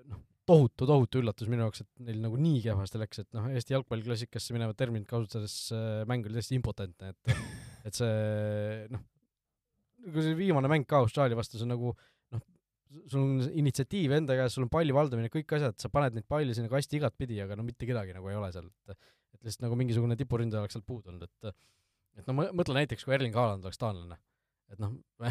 [0.09, 3.77] noh, tohutu, tohutu üllatus minu jaoks, et neil nagu nii kehvasti läks, et noh, Eesti
[3.77, 7.35] jalgpalliklassikasse minevat terminit kasutades äh, mäng oli täiesti impotentne, et
[7.89, 9.05] et see noh,
[10.09, 12.07] kui see viimane mäng ka Austraalia vastu, see on nagu noh,
[13.09, 16.55] sul on initsiatiiv enda käes, sul on palli valdamine, kõik asjad, sa paned neid palle
[16.57, 18.97] sinna kasti igatpidi, aga no mitte kedagi nagu ei ole seal, et
[19.39, 21.53] et lihtsalt nagu mingisugune tipuründaja oleks sealt puudu olnud, et
[22.19, 24.17] et no mõtle näiteks, kui Erling Haaland oleks taanlane,
[24.73, 24.97] et noh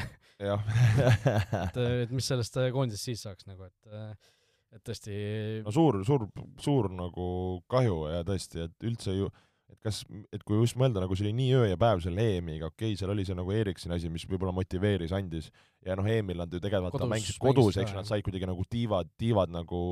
[1.66, 4.28] et, et mis sellest koondisest siis saaks nagu, et
[4.76, 5.18] et tõesti
[5.64, 6.26] no suur, suur,
[6.60, 7.28] suur nagu
[7.72, 9.30] kahju ja tõesti, et üldse ju
[9.72, 10.00] et kas,
[10.34, 12.98] et kui just mõelda, nagu see oli nii öö ja päev selle EM-iga, okei okay,,
[13.00, 15.50] seal oli see nagu Eriksoni asi, mis võib-olla motiveeris, andis,
[15.84, 19.10] ja noh, EM-il nad ju tegelikult kodus, mängisid kodus, eks nad said kuidagi nagu tiivad,
[19.20, 19.82] tiivad nagu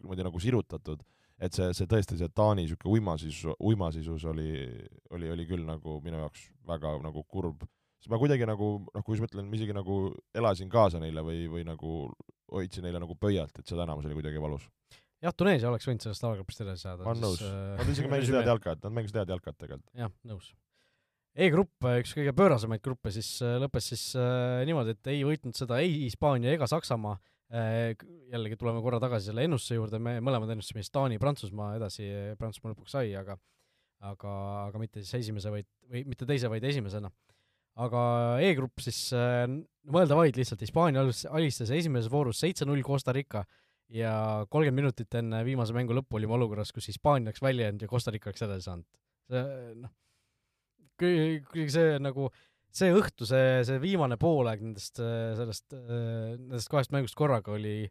[0.00, 1.04] niimoodi nagu sirutatud,
[1.38, 4.50] et see, see tõesti, see Taani niisugune uimasisus, uimasisus oli,
[5.14, 7.64] oli, oli küll nagu minu jaoks väga nagu kurb.
[8.02, 9.98] siis ma kuidagi nagu noh, kui ma ütlen, ma isegi nagu
[10.34, 12.08] elasin kaasa neile või, või nagu
[12.52, 14.66] hoidsin neile nagu pöialt, et seda enamus oli kuidagi valus
[15.24, 17.04] jah, Tuneesia oleks võinud sellest alagrupist edasi saada.
[17.04, 19.90] ma olen nõus äh,, nad isegi mängisid head jalka, et nad mängisid head jalkat tegelikult.
[19.98, 20.52] jah, nõus.
[21.34, 25.80] E-grupp, üks kõige pöörasemaid gruppe, siis äh, lõppes siis äh, niimoodi, et ei võitnud seda
[25.82, 27.16] ei Hispaania ega Saksamaa
[27.50, 27.96] äh,,
[28.34, 32.08] jällegi tuleme korra tagasi selle ennustuse juurde, me mõlemad ennustasime siis Taani, Prantsusmaa edasi,
[32.38, 33.38] Prantsusmaa lõpuks sai, aga
[34.04, 34.30] aga,
[34.68, 37.08] aga mitte siis esimese, vaid, või mitte teise, vaid esimesena.
[37.80, 38.00] aga
[38.44, 39.48] E-grupp siis äh,,
[39.90, 44.14] mõelda vaid lihtsalt, Hispaania alistas esimeses voorus seitse-null Costa Rica äh, ja
[44.50, 48.14] kolmkümmend minutit enne viimase mängu lõppu olime olukorras, kus Hispaania oleks välja jäänud ja Costa
[48.14, 48.86] Rica oleks edasi saanud.
[49.30, 49.92] see noh,
[51.00, 52.30] kui see nagu,
[52.74, 57.84] see õhtu, see, see viimane poolaeg nendest, sellest, nendest kahest mängust korraga oli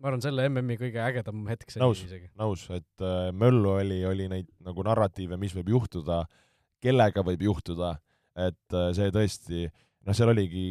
[0.00, 2.02] ma arvan, selle MM-i kõige ägedam hetk see nõus,
[2.36, 6.26] nõus, et äh, möllu oli, oli neid nagu narratiive, mis võib juhtuda,
[6.84, 7.94] kellega võib juhtuda,
[8.36, 10.66] et äh, see tõesti äh, noh, seal oligi,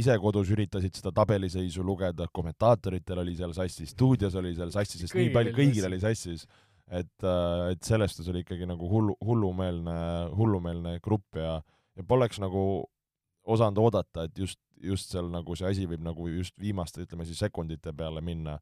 [0.00, 5.14] ise kodus üritasid seda tabeliseisu lugeda, kommentaatoritel oli seal sassis, stuudios oli seal sassis, sest
[5.14, 6.46] Kõigil nii palju, kõigil oli sassis.
[6.88, 9.98] et, äh, et sellest oli ikkagi nagu hullu, hullumeelne,
[10.36, 11.58] hullumeelne grupp ja,
[11.96, 12.62] ja poleks nagu
[13.44, 17.40] osanud oodata, et just, just seal nagu see asi võib nagu just viimaste, ütleme siis
[17.44, 18.58] sekundite peale minna.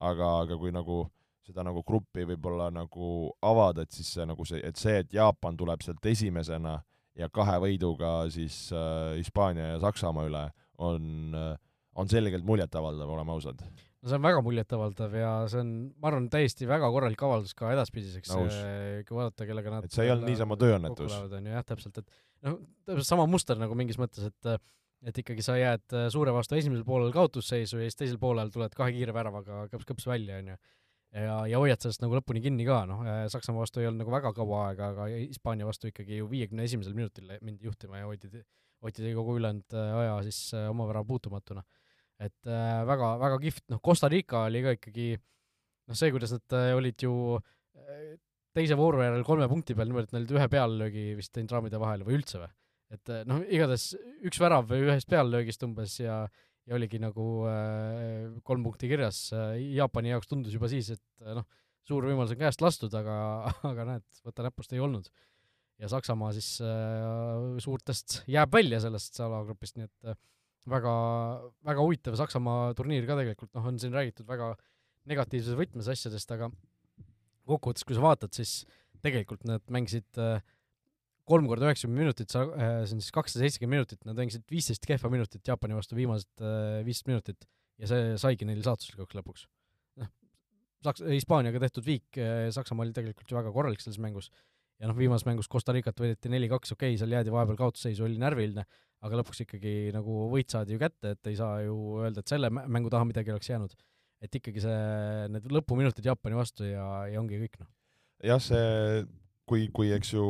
[0.00, 1.08] aga, aga kui nagu
[1.42, 5.56] seda nagu gruppi võib-olla nagu avada, et siis see nagu see, et see, et Jaapan
[5.56, 6.76] tuleb sealt esimesena
[7.18, 10.44] ja kahe võiduga siis äh, Hispaania ja Saksamaa üle
[10.84, 11.54] on äh,,
[11.98, 13.62] on selgelt muljetavaldav, oleme ausad.
[13.64, 17.72] no see on väga muljetavaldav ja see on, ma arvan, täiesti väga korralik avaldus ka
[17.74, 21.16] edaspidiseks, äh, kui vaadata, kellega nad et see ei olnud niisama tööõnnetus.
[21.26, 22.12] on ju, jah, täpselt, et
[22.46, 24.68] noh, täpselt sama muster nagu mingis mõttes, et
[25.06, 28.90] et ikkagi sa jääd suure vastu esimesel poolel kaotusseisu ja siis teisel poolel tuled kahe
[28.96, 30.56] kiire väravaga kõps-kõps välja, on ju
[31.14, 34.32] ja, ja hoiad sellest nagu lõpuni kinni ka, noh, Saksamaa vastu ei olnud nagu väga
[34.36, 38.30] kaua aega, aga Hispaania vastu ikkagi ju viiekümne esimesel minutil mindi juhtima ja hoiti,
[38.84, 41.64] hoiti kogu ülejäänud äh, aja siis äh, oma värava puutumatuna.
[42.18, 46.56] et äh, väga, väga kihvt, noh, Costa Rica oli ka ikkagi noh, see, kuidas nad
[46.58, 48.16] äh, olid ju äh,
[48.58, 52.06] teise vooru järel kolme punkti peal niimoodi, et neil ühe peallöögi vist teinud raamide vahele
[52.08, 52.52] või üldse või?
[52.88, 53.90] et noh, igatahes
[54.24, 56.22] üks värav ühest peallöögist umbes ja
[56.68, 61.46] ja oligi nagu äh, kolm punkti kirjas, Jaapani jaoks tundus juba siis, et äh, noh,
[61.88, 63.16] suur võimalus on käest lastud, aga,
[63.70, 65.08] aga näed, võta näpust ei olnud.
[65.78, 70.18] ja Saksamaa siis äh, suurtest jääb välja sellest alagrupist, nii et äh,
[70.68, 70.94] väga,
[71.66, 74.52] väga huvitav Saksamaa turniir ka tegelikult, noh, on siin räägitud väga
[75.08, 76.50] negatiivses võtmes asjadest, aga
[77.48, 78.60] kokkuvõttes, kui sa vaatad, siis
[79.04, 80.42] tegelikult nad mängisid äh,
[81.28, 84.86] kolm korda üheksakümmend minutit, sa, äh, see on siis kakssada seitsekümmend minutit, nad mängisid viisteist
[84.88, 89.46] kehva minutit Jaapani vastu viimased äh, viisteist minutit ja see saigi neil saatuslikuks lõpuks.
[90.00, 90.10] noh,
[90.86, 94.30] Saks-, Hispaaniaga tehtud viik, äh, Saksamaa oli tegelikult ju väga korralik selles mängus,
[94.78, 98.18] ja noh, viimases mängus Costa Ricat võideti neli-kaks, okei okay,, seal jäädi vahepeal kaotusseisu, oli
[98.22, 98.64] närviline,
[99.04, 102.50] aga lõpuks ikkagi nagu võit saadi ju kätte, et ei saa ju öelda, et selle
[102.50, 103.76] mängu taha midagi oleks jäänud.
[104.18, 104.78] et ikkagi see,
[105.30, 107.68] need lõpuminutid Jaapani vastu ja, ja ongi kõik, noh.
[108.26, 109.04] jah, see
[109.48, 110.24] kui, kui eks ju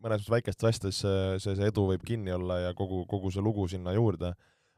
[0.00, 3.66] mõnes väikestes asjades see, see, see edu võib kinni olla ja kogu, kogu see lugu
[3.70, 4.32] sinna juurde,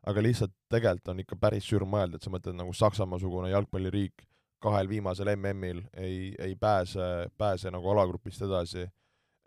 [0.09, 4.27] aga lihtsalt tegelikult on ikka päris sürm mõelda, et sa mõtled nagu Saksamaa-sugune jalgpalliriik
[4.63, 7.09] kahel viimasel MM-il ei, ei pääse,
[7.39, 8.87] pääse nagu alagrupist edasi,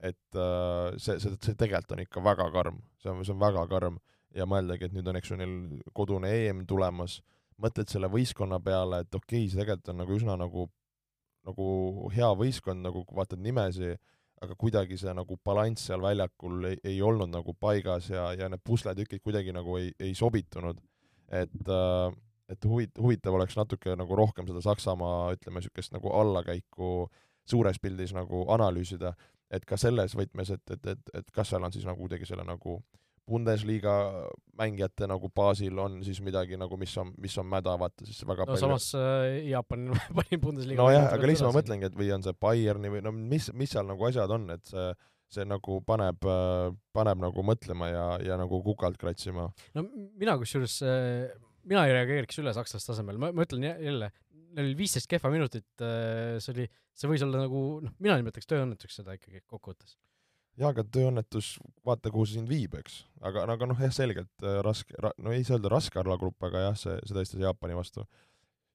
[0.04, 3.64] et uh, see, see, see tegelikult on ikka väga karm, see on, see on väga
[3.72, 4.02] karm.
[4.36, 5.52] Ja mõeldagi, et nüüd on, eks ju, neil
[5.96, 7.22] kodune EM tulemas,
[7.64, 10.66] mõtled selle võistkonna peale, et okei okay,, see tegelikult on nagu üsna nagu
[11.46, 13.94] nagu hea võistkond, nagu vaatad nimesi,
[14.44, 18.64] aga kuidagi see nagu balanss seal väljakul ei, ei olnud nagu paigas ja, ja need
[18.64, 20.82] pusletükid kuidagi nagu ei, ei sobitunud.
[21.32, 22.12] et äh,
[22.50, 27.08] et huvit-, huvitav oleks natuke nagu rohkem seda Saksamaa, ütleme, niisugust nagu allakäiku
[27.50, 29.16] suures pildis nagu analüüsida,
[29.54, 32.46] et ka selles võtmes, et, et, et, et kas seal on siis nagu kuidagi selle
[32.46, 32.80] nagu
[33.26, 33.96] Bundesliga
[34.60, 38.46] mängijate nagu baasil on siis midagi nagu, mis on, mis on mäda, vaata siis väga
[38.46, 42.26] no palju samas äh, Jaapan pani Bundesliga nojah, aga lihtsalt ma mõtlengi, et või on
[42.26, 44.94] see Bayerni või no mis, mis seal nagu asjad on, et see
[45.36, 46.22] see nagu paneb,
[46.94, 49.48] paneb nagu mõtlema ja, ja nagu kukalt kratsima.
[49.74, 49.84] no
[50.22, 50.76] mina kusjuures,
[51.66, 54.12] mina ei reageeriks üle sakslaste tasemel, ma, ma ütlen jälle,
[54.56, 59.02] neil oli viisteist kehva minutit, see oli, see võis olla nagu, noh, mina nimetaks tööõnnetuseks
[59.02, 59.98] seda ikkagi kokkuvõttes
[60.60, 61.56] jaa, aga tööõnnetus,
[61.88, 63.02] vaata, kuhu see sind viib, eks.
[63.26, 66.70] aga, aga noh, jah, selgelt äh, raske ra,, no ei saa öelda raske alagrupp, aga
[66.70, 68.06] jah, see, see tõestas Jaapani vastu.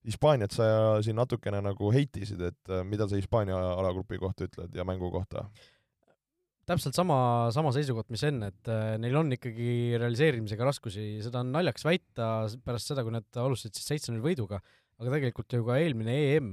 [0.07, 0.67] Hispaaniat sa
[1.05, 5.49] siin natukene nagu heitisid, et äh, mida sa Hispaania alagrupi kohta ütled ja mängu kohta?
[6.71, 7.17] täpselt sama,
[7.51, 12.29] sama seisukoht, mis enne, et äh, neil on ikkagi realiseerimisega raskusi, seda on naljakas väita
[12.63, 14.61] pärast seda, kui nad alustasid siis seitse-null võiduga,
[15.01, 16.53] aga tegelikult ju ka eelmine EM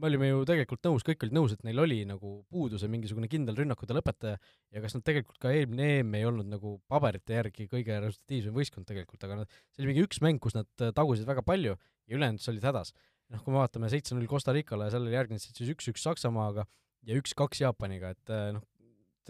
[0.00, 3.58] me olime ju tegelikult nõus, kõik olid nõus, et neil oli nagu puuduse mingisugune kindel
[3.58, 7.98] rünnakute lõpetaja ja kas nad tegelikult ka eelmine EM ei olnud nagu paberite järgi kõige
[8.06, 11.44] resultatiivsem võistkond tegelikult, aga nad, see oli mingi üks mäng, kus nad äh, tagusid väga
[11.46, 12.94] palju ja ülejäänud olid hädas.
[13.30, 16.64] noh, kui me vaatame seitse-null Costa Ricale ja sellele järgnesid siis üks-üks Saksamaaga
[17.06, 18.64] ja üks-kaks Jaapaniga, et äh, noh,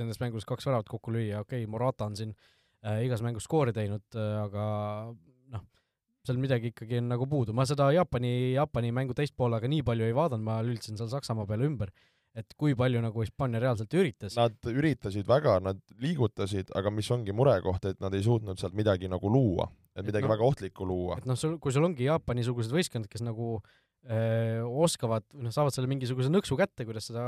[0.01, 2.33] nendes mängudes kaks väravat kokku lüüa, okei okay,, Morata on siin
[2.87, 4.65] äh, igas mängus skoori teinud äh,, aga
[5.53, 5.67] noh,
[6.27, 10.07] seal midagi ikkagi on nagu puudu, ma seda Jaapani, Jaapani mängu teist poolega nii palju
[10.07, 11.93] ei vaadanud, ma lülitasin seal Saksamaa peale ümber,
[12.37, 14.37] et kui palju nagu Hispaania reaalselt üritas.
[14.39, 19.11] Nad üritasid väga, nad liigutasid, aga mis ongi murekoht, et nad ei suutnud sealt midagi
[19.11, 21.21] nagu luua, et midagi et no, väga ohtlikku luua.
[21.21, 25.91] et noh, sul, kui sul ongi Jaapani-sugused võistkonnad, kes nagu öö, oskavad, noh, saavad selle
[25.91, 27.25] mingisuguse nõksu kätte, kuidas seda,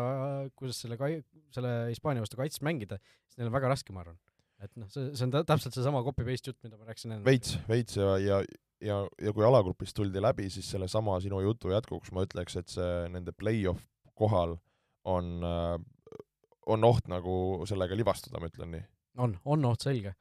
[0.58, 1.22] kuidas selle kai-,
[1.56, 4.20] selle Hispaania vastu kaitses mängida, siis neil on väga raske, ma arvan
[4.62, 7.26] et noh, see, see on täpselt seesama copy-paste jutt, mida ma rääkisin enne.
[7.26, 8.36] veits, veits ja, ja,
[8.82, 13.08] ja, ja kui alagrupist tuldi läbi, siis sellesama sinu jutu jätkuks ma ütleks, et see
[13.12, 13.84] nende play-off
[14.18, 14.56] kohal
[15.08, 15.76] on, äh,
[16.70, 17.34] on oht nagu
[17.68, 18.88] sellega libastuda, ma ütlen nii.
[19.24, 20.14] on, on oht selge.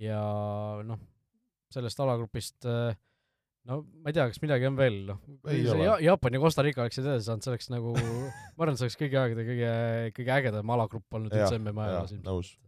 [0.00, 0.20] ja
[0.86, 1.00] noh,
[1.72, 2.96] sellest alagrupist äh,
[3.68, 7.06] no ma ei tea, kas midagi on veel, noh, ja, Jaapan ja Costa Rica oleksid
[7.06, 7.94] edasi saanud, see oleks nagu
[8.56, 9.72] ma arvan, see oleks kõigi aegade kõige,
[10.18, 12.62] kõige ägedam alagrupp olnud üldse MM-i ajaloos ilmselt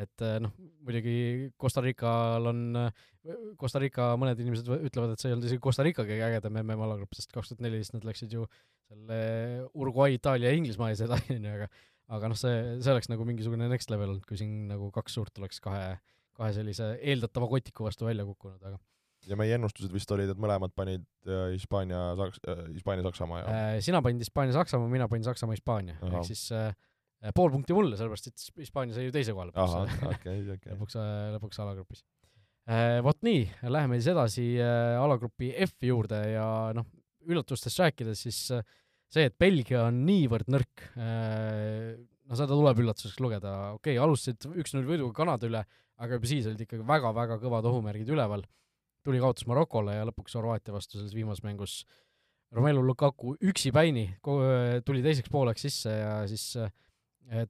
[0.00, 0.52] et eh, noh,
[0.86, 1.14] muidugi
[1.60, 2.60] Costa Rical on,
[3.60, 6.84] Costa Rica mõned inimesed ütlevad, et see ei olnud isegi Costa Rica kõige ägedam MM
[6.86, 8.46] alagrupp, sest kaks tuhat neliteist nad läksid ju
[8.88, 9.20] selle
[9.74, 11.70] Uruguay, Itaalia ja Inglismaa ees edasi, onju, aga
[12.10, 15.36] aga noh, see, see oleks nagu mingisugune next level olnud, kui siin nagu kaks suurt
[15.42, 15.92] oleks kahe,
[16.38, 18.80] kahe sellise eeldatava kotiku vastu välja kukkunud, aga
[19.28, 24.00] ja meie ennustused vist olid, et mõlemad panid äh, Hispaania, Saks-, äh, Hispaania-Saksamaa ja sina
[24.02, 26.89] panid Hispaania-Saksamaa, mina panin Saksamaa-Hispaania, ehk siis äh, Äh,
[27.36, 30.04] pool punkti mulle, sellepärast et Hispaania sai ju teise koha lõpuks.
[30.14, 30.72] Okay, okay.
[30.72, 32.04] lõpuks, äh, lõpuks alagrupis.
[32.70, 36.46] Äh, vot nii, läheme siis edasi alagrupi F juurde ja
[36.76, 36.88] noh,
[37.28, 43.98] üllatustest rääkides, siis see, et Belgia on niivõrd nõrk, no seda tuleb üllatuseks lugeda, okei
[43.98, 45.64] okay,, alustasid üks-null võiduga Kanada üle,
[46.00, 48.46] aga juba siis olid ikkagi väga-väga kõvad ohumärgid üleval,
[49.04, 51.82] tuli kaotus Marokole ja lõpuks Horvaatia vastu selles viimases mängus
[52.54, 54.06] Romelu Lukaku üksipäini
[54.86, 56.88] tuli teiseks pooleks sisse ja siis äh, Eh,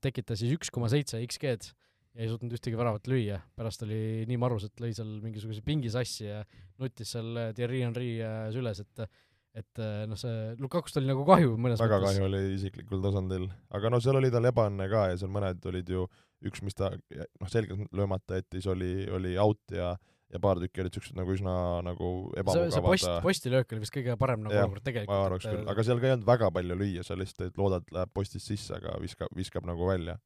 [0.03, 1.71] tekitas siis üks koma seitse XG-d
[2.17, 5.93] ja ei suutnud ühtegi väravat lüüa, pärast oli nii marus, et lõi seal mingisuguse pingi
[5.93, 6.41] sassi ja
[6.83, 9.11] nuttis seal eh, Thierry Henry eh, süles, et
[9.51, 12.21] et noh, see Lukakust oli nagu kahju mõnes väga mõttes.
[12.21, 15.91] kahju oli isiklikul tasandil, aga no seal oli tal ebaõnne ka ja seal mõned olid
[15.91, 16.05] ju,
[16.47, 19.89] üks, mis ta noh, selgelt löömata jättis, oli, oli out ja
[20.31, 21.53] ja paar tükki olid siuksed nagu üsna
[21.85, 22.75] nagu ebamugavad.
[22.75, 25.13] see post, postilöök oli vist kõige parem nagu olukord tegelikult.
[25.13, 27.89] ma arvaks küll, aga seal ka ei olnud väga palju lüüa, seal lihtsalt, et loodad,
[27.95, 30.19] läheb postist sisse, aga viskab, viskab nagu välja.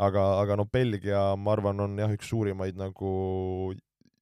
[0.00, 3.12] aga, aga noh, Belgia, ma arvan, on jah, üks suurimaid nagu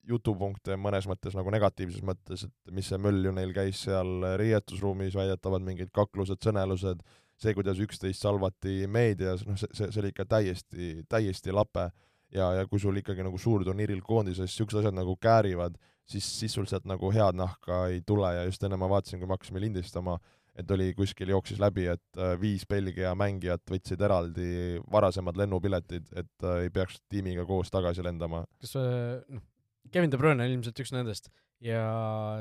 [0.09, 5.17] jutupunkte mõnes mõttes nagu negatiivses mõttes, et mis see möll ju neil käis seal riietusruumis,
[5.17, 7.01] väidetavad mingid kaklused, sõnelused,
[7.39, 11.91] see, kuidas üksteist salvati meedias, noh, see, see, see oli ikka täiesti, täiesti lape
[12.35, 16.69] ja, ja kui sul ikkagi nagu suurturniiril koondises niisugused asjad nagu käärivad, siis, siis sul
[16.69, 20.19] sealt nagu head nahka ei tule ja just enne ma vaatasin, kui me hakkasime lindistama,
[20.59, 26.49] et oli kuskil, jooksis läbi, et äh, viis Belgia mängijat võtsid eraldi varasemad lennupiletid, et
[26.49, 28.45] äh, ei peaks tiimiga koos tagasi lendama.
[28.61, 29.45] kas äh, noh,
[29.93, 31.31] Kevin De Bruyne on ilmselt üks nendest
[31.65, 31.85] ja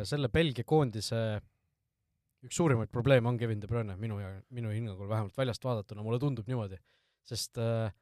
[0.06, 1.40] selle Belgia koondise
[2.46, 6.20] üks suurimaid probleeme on Kevin De Bruyne minu ja minu hinnangul vähemalt väljast vaadatuna, mulle
[6.22, 6.78] tundub niimoodi,
[7.28, 7.94] sest äh,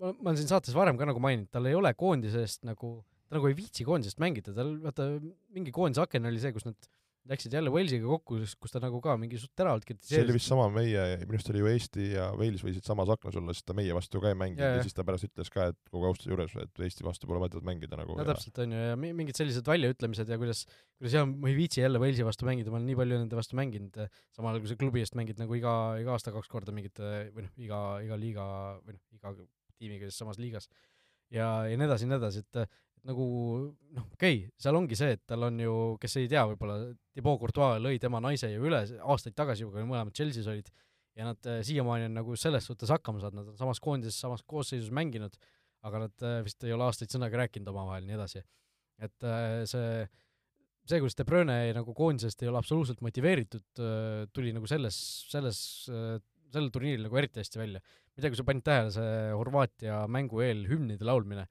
[0.00, 2.94] ma, olen siin saates varem ka nagu maininud, tal ei ole koondisest nagu,
[3.28, 5.08] ta nagu ei viitsi koondisest mängida, tal vaata
[5.54, 6.92] mingi koondise aken oli see, kus nad
[7.30, 10.16] läksid jälle Walesiga kokku, kus ta nagu ka mingi suht teravalt kritiseeris.
[10.16, 13.38] see oli vist sama meie, minu arust oli ju Eesti ja Wales võisid samas aknas
[13.38, 15.68] olla, sest ta meie vastu ka ei mänginud ja, ja siis ta pärast ütles ka,
[15.70, 18.18] et kogu austuse juures, et Eesti vastu pole mõtet mängida nagu.
[18.18, 18.32] no ja...
[18.32, 20.64] täpselt, on ju, ja mingid sellised väljaütlemised ja kuidas,
[20.98, 23.58] kuidas jah, ma ei viitsi jälle Walesi vastu mängida, ma olen nii palju nende vastu
[23.60, 24.02] mänginud,
[24.34, 27.46] samal ajal kui sa klubi eest mängid nagu iga, iga aasta kaks korda mingit või
[27.46, 28.46] noh, iga, iga liiga
[28.82, 29.36] või noh, iga
[29.82, 30.70] tiimiga siis samas liigas.
[31.32, 32.64] ja, ja nii edasi ja nii edasi, et
[33.08, 33.24] nagu
[33.96, 36.78] noh, okei okay,, seal ongi see, et tal on ju, kes ei tea, võib-olla
[37.14, 40.70] Thibaut Courtois lõi tema naise ju üle aastaid tagasi kui mõlemad Chelsea's olid,
[41.18, 44.44] ja nad äh, siiamaani on nagu selles suhtes hakkama saanud, nad on samas koondises, samas
[44.48, 45.34] koosseisus mänginud,
[45.88, 48.44] aga nad äh, vist ei ole aastaid sõnagi rääkinud omavahel, nii edasi.
[49.02, 50.04] et äh, see,
[50.86, 53.82] see, kuidas De Bruyne nagu koondisest ei ole absoluutselt motiveeritud,
[54.32, 54.98] tuli nagu selles,
[55.32, 55.58] selles
[56.52, 57.80] sellel turniiril nagu eriti hästi välja.
[58.12, 61.46] Ma ei tea, kui sa panid tähele, see Horvaatia mängu eel hümnide laulmine,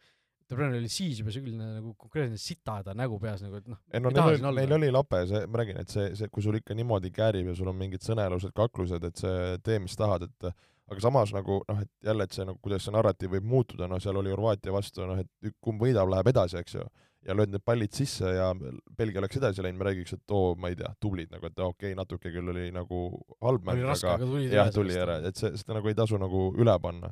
[0.51, 4.01] De Bruyne oli siis juba selline nagu konkreetne sitahäda nägu peas nagu, et noh, ei
[4.03, 6.75] no neil oli, neil oli lape, see, ma räägin, et see, see, kui sul ikka
[6.75, 10.49] niimoodi käärib ja sul on mingid sõnelused, kaklused, et see tee, mis tahad, et
[10.91, 14.03] aga samas nagu noh, et jälle, et see nagu, kuidas see narratiiv võib muutuda, noh,
[14.03, 16.83] seal oli Horvaatia vastu, noh, et kumb võidab, läheb edasi, eks ju
[17.27, 18.49] ja lööd need pallid sisse ja
[18.97, 21.91] Belgia oleks edasi läinud, me räägiks, et oo, ma ei tea, tublid nagu, et okei
[21.91, 23.01] okay,, natuke küll oli nagu
[23.45, 24.15] halb mäng, aga,
[24.49, 27.11] jah, tuli ära, et see, seda nagu ei tasu nagu üle panna.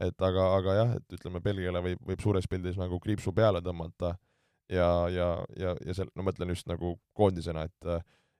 [0.00, 4.14] et aga, aga jah, et ütleme, Belgiale võib, võib suures pildis nagu kriipsu peale tõmmata
[4.72, 5.28] ja, ja,
[5.60, 7.90] ja, ja seal, no mõtlen just nagu koondisena, et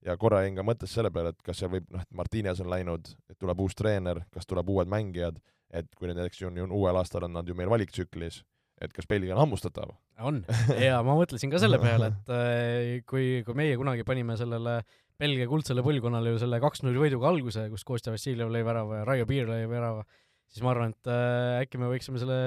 [0.07, 2.71] ja korra jäin ka mõttes selle peale, et kas seal võib, noh, et Martines on
[2.73, 5.37] läinud, et tuleb uus treener, kas tuleb uued mängijad,
[5.69, 8.41] et kui need näiteks on ju uuel aastal on nad ju meil valiktsüklis
[8.85, 9.93] et kas Belgia on hammustatav?
[10.27, 10.41] on,
[10.87, 14.81] ja ma mõtlesin ka selle peale, et äh, kui, kui meie kunagi panime sellele
[15.21, 19.27] Belgia kuldsele põlvkonnale ju selle kaks-null võiduga alguse, kus Kostja Vassiljev lõi värava ja Raio
[19.29, 20.07] Piir lõi värava,
[20.49, 22.39] siis ma arvan, et äh, äkki me võiksime selle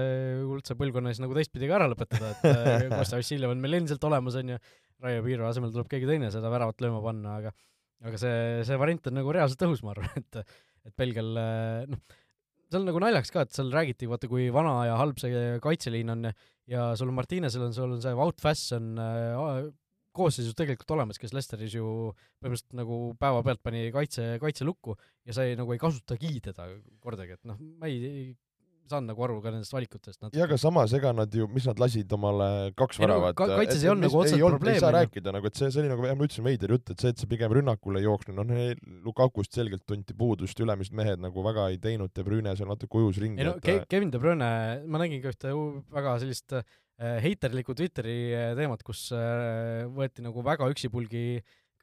[0.47, 4.09] kuldse põlvkonna siis nagu teistpidi ka ära lõpetada, et äh, Kostja Vassiljev on meil endiselt
[4.09, 4.63] olemas, on ju,
[5.03, 7.53] Raio Piiru asemel tuleb keegi teine seda väravat lööma panna, aga
[8.03, 10.43] aga see, see variant on nagu reaalselt õhus, ma arvan, et
[10.83, 11.29] et Belgial
[11.87, 12.17] noh,
[12.77, 16.27] on nagu naljakas ka, et seal räägiti, vaata kui vana ja halb see kaitseliin on
[16.69, 19.71] ja sul Martinesel on, sul on see Wout Fass on äh,
[20.13, 21.85] koosseisus tegelikult olemas, kes Lesteris ju
[22.41, 24.95] põhimõtteliselt nagu päevapealt pani kaitse, kaitse lukku
[25.25, 26.67] ja sa ei, nagu ei kasutagi teda
[27.03, 28.33] kordagi, et noh, ma ei,
[28.91, 30.37] saan nagu aru ka nendest valikutest natuke.
[30.39, 32.47] ja aga samas, ega nad ju, mis nad lasid omale
[32.79, 34.75] kaks väravat no, kaitses ei olnud nagu otseselt probleemi.
[34.77, 37.13] ei saa rääkida nagu, et see, see oli nagu, ma ütlesin, veider jutt, et see,
[37.13, 38.61] et see pigem rünnakule ei jooksnud, noh,
[39.07, 43.19] Lukakust selgelt tunti puudust, ülemised mehed nagu väga ei teinud, De Bruyne seal natuke ujus
[43.23, 43.41] ringi.
[43.41, 43.65] ei no et...
[43.65, 44.49] Ke Kevin De Bruyne,
[44.85, 45.53] ma nägin ka ühte
[45.93, 46.63] väga sellist äh,
[47.23, 51.27] heiterlikku Twitteri äh, teemat, kus äh, võeti nagu väga üksipulgi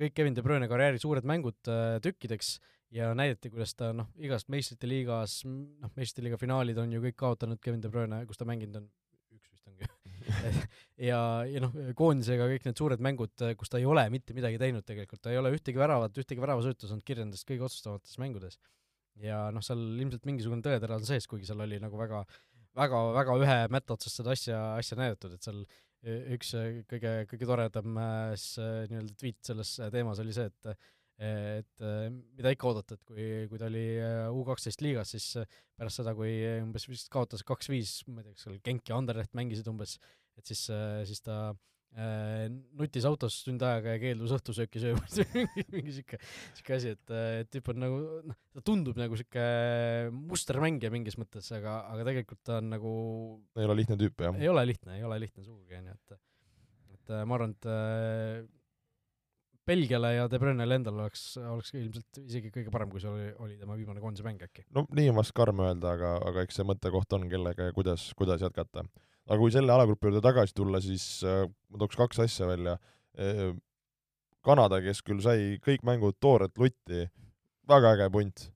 [0.00, 2.58] kõik Kevin De Bruyne karjääri suured mängud äh, tükkideks
[2.94, 7.18] ja näidati, kuidas ta noh, igast meistrite liigas, noh, meistrite liiga finaalid on ju kõik
[7.22, 8.88] kaotanud Kevin De Bruyne, kus ta mänginud on,
[9.36, 9.88] üks vist ongi
[11.10, 14.86] ja, ja noh, koondisega kõik need suured mängud, kus ta ei ole mitte midagi teinud
[14.86, 18.58] tegelikult, ta ei ole ühtegi väravat, ühtegi väravasöötu saanud kirja nendest kõige otsustavamates mängudes.
[19.20, 22.24] ja noh, seal ilmselt mingisugune tõetera on sees, kuigi seal oli nagu väga
[22.78, 25.64] väga, väga ühe mätta otsast seda asja, asja näidatud, et seal
[26.36, 26.54] üks
[26.88, 27.98] kõige, kõige toredam
[28.38, 28.54] siis
[28.90, 30.70] nii-öelda tweet selles teemas oli see, et
[31.20, 35.26] et äh, mida ikka oodata, et kui, kui ta oli äh, U kaksteist liigas, siis
[35.36, 38.96] äh, pärast seda, kui umbes vist kaotas kaks-viis, ma ei tea, kas seal Genk ja
[38.96, 39.98] Anderleht mängisid umbes,
[40.40, 40.64] et siis,
[41.08, 41.50] siis ta
[42.78, 45.24] nutis autos tund aega ja keeldus õhtusööki söömast
[45.74, 46.20] mingi, sihuke,
[46.54, 47.12] sihuke asi, et,
[47.42, 47.96] et tüüp on nagu,
[48.30, 49.46] noh, ta tundub nagu sihuke
[50.14, 52.92] mustermängija mingis mõttes, aga, aga tegelikult ta on nagu
[53.58, 54.38] ei ole lihtne tüüp, jah?
[54.38, 56.16] ei ole lihtne, ei ole lihtne sugugi, onju, et
[56.94, 57.68] et ma arvan, et
[59.70, 63.56] Belgiale ja De Bruyne'le endal oleks, oleks ilmselt isegi kõige parem, kui see oli, oli
[63.60, 64.66] tema viimane koondise mäng äkki.
[64.74, 68.08] no nii on vast karm öelda, aga, aga eks see mõttekoht on, kellega ja kuidas,
[68.18, 68.84] kuidas jätkata.
[69.28, 72.78] aga kui selle alagrupi juurde tagasi tulla, siis äh, ma tooks kaks asja välja
[73.14, 73.50] e,.
[74.40, 77.02] Kanada, kes küll sai kõik mängud tooret lutti,
[77.68, 78.46] väga äge punt,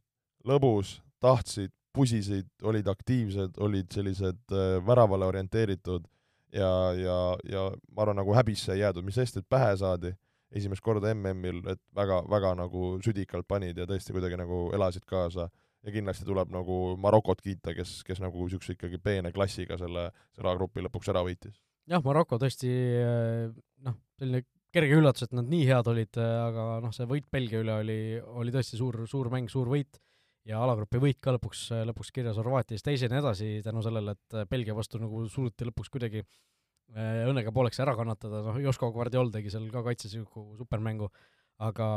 [0.49, 6.09] lõbus, tahtsid, pusisid, olid aktiivsed, olid sellised äh, väravale orienteeritud
[6.57, 10.15] ja, ja, ja ma arvan, nagu häbisse ei jäädud, mis sest, et pähe saadi
[10.55, 15.50] esimest korda MM-il, et väga, väga nagu südikalt panid ja tõesti kuidagi nagu elasid kaasa.
[15.84, 20.48] ja kindlasti tuleb nagu Marokot kiita, kes, kes nagu niisuguse ikkagi peene klassiga selle, selle
[20.48, 21.59] A-grupi lõpuks ära võitis.
[21.90, 22.70] jah, Maroko tõesti
[23.84, 27.76] noh, selline kerge üllatus, et nad nii head olid, aga noh, see võit Belgia üle
[27.82, 28.00] oli,
[28.42, 30.00] oli tõesti suur, suur mäng, suur võit
[30.48, 34.98] ja alagrupi võit ka lõpuks, lõpuks kirjas Horvaatias, teiseni edasi tänu sellele, et Belgia vastu
[35.00, 36.53] nagu suruti lõpuks kuidagi Äh,
[36.95, 41.09] õnnega pooleks ära kannatada, noh, Josko Guardiol tegi seal ka kaitses nagu supermängu,
[41.62, 41.89] aga,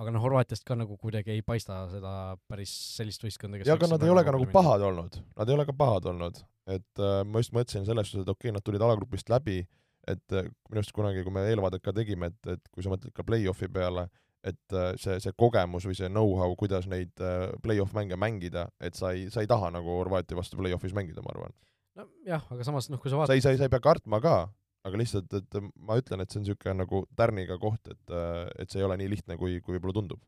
[0.00, 2.12] aga noh, Horvaatiast ka nagu kuidagi ei paista seda
[2.50, 5.58] päris sellist võistkonda, kes ja aga nad ei ole ka nagu pahad olnud, nad ei
[5.58, 8.66] ole ka pahad olnud, et äh, ma just mõtlesin selles suhtes, et okei okay,, nad
[8.66, 9.60] tulid alagrupist läbi,
[10.08, 13.14] et äh, minu arust kunagi, kui me eelvaadet ka tegime, et, et kui sa mõtled
[13.14, 14.08] ka play-off'i peale,
[14.46, 18.98] et äh, see, see kogemus või see know-how, kuidas neid äh, play-off mänge mängida, et
[18.98, 21.54] sa ei, sa ei taha nagu Horvaatia vastu play-off'is mängida, ma arvan
[21.98, 24.20] nojah, aga samas noh, kui sa vaatad sa ei, sa ei, sa ei pea kartma
[24.22, 24.38] ka,
[24.86, 28.16] aga lihtsalt, et ma ütlen, et see on niisugune nagu tärniga koht, et,
[28.62, 30.22] et see ei ole nii lihtne, kui, kui võib-olla tundub.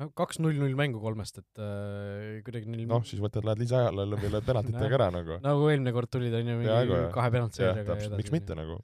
[0.00, 4.06] no kaks null null mängu kolmest, et äh, kuidagi neil noh, siis võtad, lähed lisaajale,
[4.12, 5.38] lööd penaltitega ära nagu.
[5.44, 8.80] nagu eelmine kord tulid, on ju, mingi kahe penaltiseeriaga täpselt, miks mitte nagu.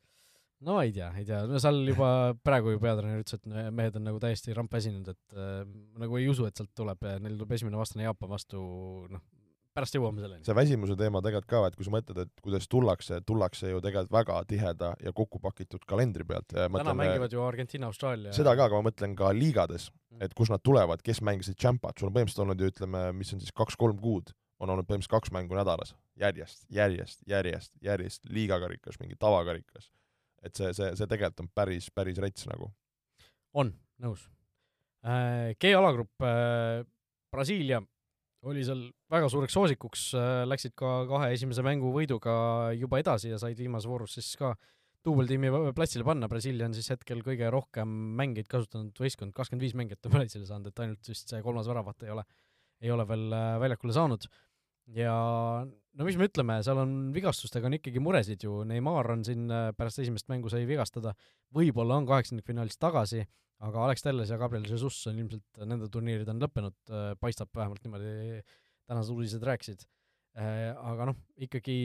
[0.68, 2.12] no ei tea, ei tea, no seal juba
[2.46, 5.64] praegu ju peatreener ütles, et mehed on nagu täiesti rampväsinud, et äh,
[6.00, 8.62] nagu ei usu, et sealt tuleb, neil tuleb esimene vastane Jaapan vastu,
[9.12, 9.24] noh,
[9.79, 10.45] pärast jõuame selleni.
[10.47, 14.16] see väsimuse teema tegelikult ka, et kui sa mõtled, et kuidas tullakse, tullakse ju tegelikult
[14.18, 18.35] väga tiheda ja kokku pakitud kalendri pealt täna mängivad ju Argentiina, Austraalia.
[18.37, 20.24] seda ka, aga ma mõtlen ka liigades, Mm.
[20.24, 23.43] et kus nad tulevad, kes mängisid Champat, sul on põhimõtteliselt olnud ju ütleme, mis on
[23.43, 29.18] siis kaks-kolm kuud, on olnud põhimõtteliselt kaks mängu nädalas, järjest, järjest, järjest, järjest, liigakarikas, mingi
[29.20, 29.93] tavakarikas.
[30.43, 32.72] et see, see, see tegelikult on päris, päris rets nagu.
[33.55, 33.72] on,
[34.03, 34.26] nõus
[35.05, 35.55] äh,.
[35.61, 36.85] G-alagrupp äh,,
[37.31, 37.83] Brasiilia
[38.47, 42.34] oli seal väga suureks soosikuks äh,, läksid ka kahe esimese mängu võiduga
[42.78, 44.53] juba edasi ja said viimases voorus siis ka
[45.07, 50.09] duubeltiimi platsile panna, Brasiilia on siis hetkel kõige rohkem mängeid kasutanud võistkond, kakskümmend viis mängijat
[50.09, 52.24] on platsile saanud, et ainult vist see kolmas väravat ei ole,
[52.84, 54.28] ei ole veel äh, väljakule saanud.
[54.97, 55.14] ja
[55.64, 59.68] no mis me ütleme, seal on vigastustega on ikkagi muresid ju, Neimar on siin äh,
[59.76, 61.14] pärast esimest mängu sai vigastada,
[61.55, 63.24] võib-olla on kaheksandikfinaalis tagasi,
[63.66, 66.76] aga Alex Telles ja Gabriel Jesus on ilmselt nende turniirid on lõppenud,
[67.18, 68.42] paistab vähemalt niimoodi,
[68.86, 69.82] tänased uudised rääkisid.
[70.38, 71.78] aga noh, ikkagi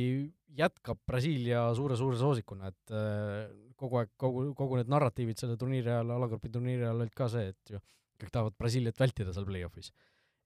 [0.57, 3.47] jätkab Brasiilia suure-suure soosikuna, et äh,
[3.80, 7.49] kogu aeg, kogu, kogu need narratiivid selle turniiri ajal, alagrupi turniiri ajal olid ka see,
[7.53, 7.82] et ju
[8.21, 9.91] kõik tahavad Brasiiliat vältida seal play-off'is.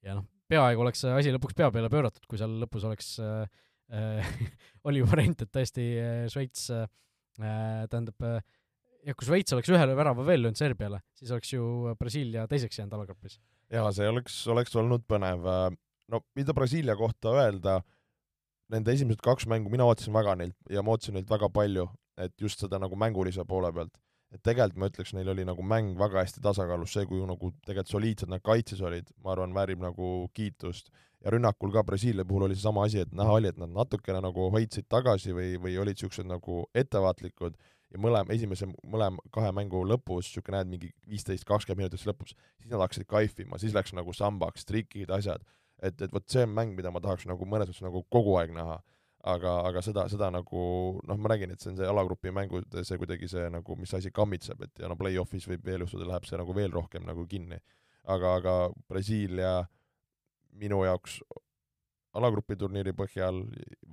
[0.05, 3.43] ja noh, peaaegu oleks see asi lõpuks pea peale pööratud, kui seal lõpus oleks äh,
[3.97, 4.31] äh,
[4.87, 6.87] oli variant, et tõesti äh, Šveits äh,
[7.37, 8.39] tähendab äh,
[9.07, 12.97] jah, kui Šveits oleks ühe värava veel löönud Serbiale, siis oleks ju Brasiilia teiseks jäänud
[12.97, 13.39] alagrupis.
[13.71, 15.45] jaa, see oleks, oleks olnud põnev.
[16.11, 17.79] no mida Brasiilia kohta öelda,
[18.73, 21.87] nende esimesed kaks mängu mina ootasin väga neilt ja ma ootasin neilt väga palju,
[22.17, 23.97] et just seda nagu mängulise poole pealt.
[24.31, 27.93] et tegelikult ma ütleks, neil oli nagu mäng väga hästi tasakaalus, see, kui nagu tegelikult
[27.93, 30.91] soliidsed nad kaitses olid, ma arvan, väärib nagu kiitust.
[31.23, 34.51] ja rünnakul ka Brasiilia puhul oli seesama asi, et näha oli, et nad natukene nagu
[34.51, 37.55] hoidsid tagasi või, või olid niisugused nagu ettevaatlikud
[37.93, 42.71] ja mõlema, esimese, mõlema kahe mängu lõpus, niisugune näed, mingi viisteist, kakskümmend minutit lõpus, siis
[42.71, 45.45] nad hakkasid kaifima, siis läks nagu sambaks, trikid, asjad.
[45.81, 48.53] et, et vot see on mäng, mida ma tahaks nagu mõnes mõttes nagu kogu aeg
[48.55, 48.81] näha.
[49.27, 50.61] aga, aga seda, seda nagu
[51.03, 54.11] noh, ma räägin, et see on see alagrupi mängud, see kuidagi see nagu, mis asi
[54.11, 57.59] kammitseb, et ja no play-off'is võib veel juhtuda, läheb see nagu veel rohkem nagu kinni.
[58.03, 58.53] aga, aga
[58.87, 59.65] Brasiilia
[60.55, 61.19] minu jaoks
[62.13, 63.43] alagrupi turniiri põhjal,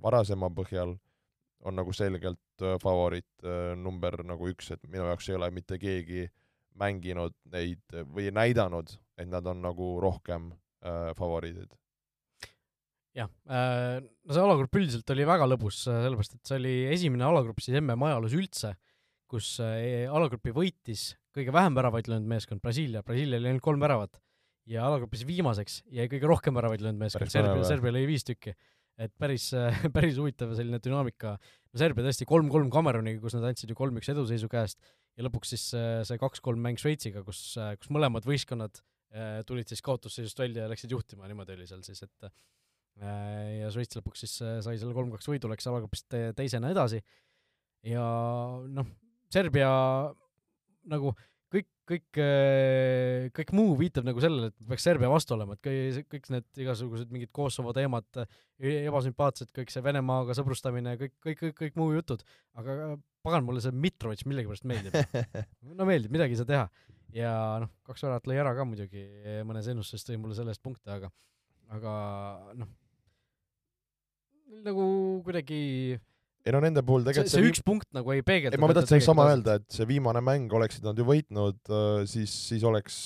[0.02, 0.94] varasema põhjal
[1.64, 5.78] on nagu selgelt äh, favoriit äh, number nagu üks, et minu jaoks ei ole mitte
[5.80, 6.26] keegi
[6.80, 10.52] mänginud neid äh, või näidanud, et nad on nagu rohkem
[10.84, 11.72] äh, favoriidid.
[13.14, 17.62] jah äh,, no see alagrupp üldiselt oli väga lõbus, sellepärast et see oli esimene alagrupp
[17.62, 18.74] siis MM ajaloos üldse,
[19.30, 24.20] kus äh, alagrupi võitis kõige vähem väravaid löönud meeskond Brasiilia, Brasiilial oli ainult kolm väravat
[24.70, 27.68] ja alagrupis viimaseks jäi kõige rohkem väravaid löönud meeskond, Serbia, jah.
[27.68, 28.54] Serbial oli viis tükki.
[29.00, 29.50] Et päris,
[29.96, 34.50] päris huvitav selline dünaamika, no Serbia tõesti kolm-kolm Kameruniga, kus nad andsid ju kolm-üks eduseisu
[34.52, 34.80] käest
[35.18, 37.42] ja lõpuks siis äh, see kaks-kolm mäng Šveitsiga, kus,
[37.80, 38.80] kus mõlemad võistkonnad
[39.14, 43.70] äh, tulid siis kaotusseisust välja ja läksid juhtima, niimoodi oli seal siis, et äh, ja
[43.74, 47.00] Šveits lõpuks siis äh, sai selle kolm-kaks võidu, läks alagrupist te teisena edasi.
[47.84, 48.04] Ja
[48.64, 48.86] noh,
[49.32, 49.70] Serbia
[50.90, 51.12] nagu
[51.88, 56.30] kõik, kõik, kõik muu viitab nagu sellele, et peaks Serbia vastu olema, et kõik, kõik
[56.34, 58.06] need igasugused mingid Kosovo teemad,
[58.58, 62.24] ebasümpaatsed, kõik see Venemaaga sõbrustamine, kõik, kõik, kõik, kõik muu jutud,
[62.60, 64.96] aga pagan, mulle see Mitrovic millegipärast meeldib.
[65.78, 66.64] no meeldib, midagi ei saa teha.
[67.14, 69.04] ja noh, kaks väravat lõi ära ka muidugi,
[69.48, 71.12] mõnes ennustuses tõi mulle selle eest punkte, aga,
[71.76, 71.92] aga
[72.58, 72.72] noh,
[74.64, 74.88] nagu
[75.26, 75.62] kuidagi
[76.44, 79.00] ei no nende puhul see, tegelikult see üks punkt nagu ei peegelda ei ma tahtsin
[79.04, 81.72] sama öelda, et see viimane mäng oleksid nad ju võitnud,
[82.10, 82.98] siis, siis oleks,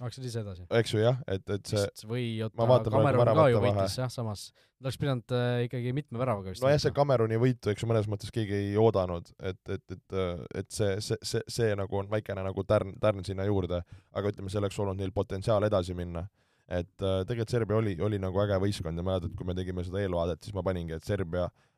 [0.00, 0.64] Läksid ise edasi?
[0.80, 4.48] eks ju jah, et, et see vist või praegu Kamerun ka ju võitis jah, samas.
[4.78, 8.08] Nad oleks pidanud äh, ikkagi mitme väravaga vist nojah, see Kameruni võitu, eks ju, mõnes
[8.08, 10.18] mõttes keegi ei oodanud, et, et, et,
[10.62, 13.82] et see, see, see, see nagu on väikene nagu tärn, tärn sinna juurde,
[14.14, 16.28] aga ütleme, see oleks olnud neil potentsiaal edasi minna.
[16.68, 20.02] et äh, tegelikult Serbia oli, oli nagu äge võistkond ja mäletad, kui me tegime seda
[20.04, 21.68] eelvaadet, siis ma paningi, et Serbia äh,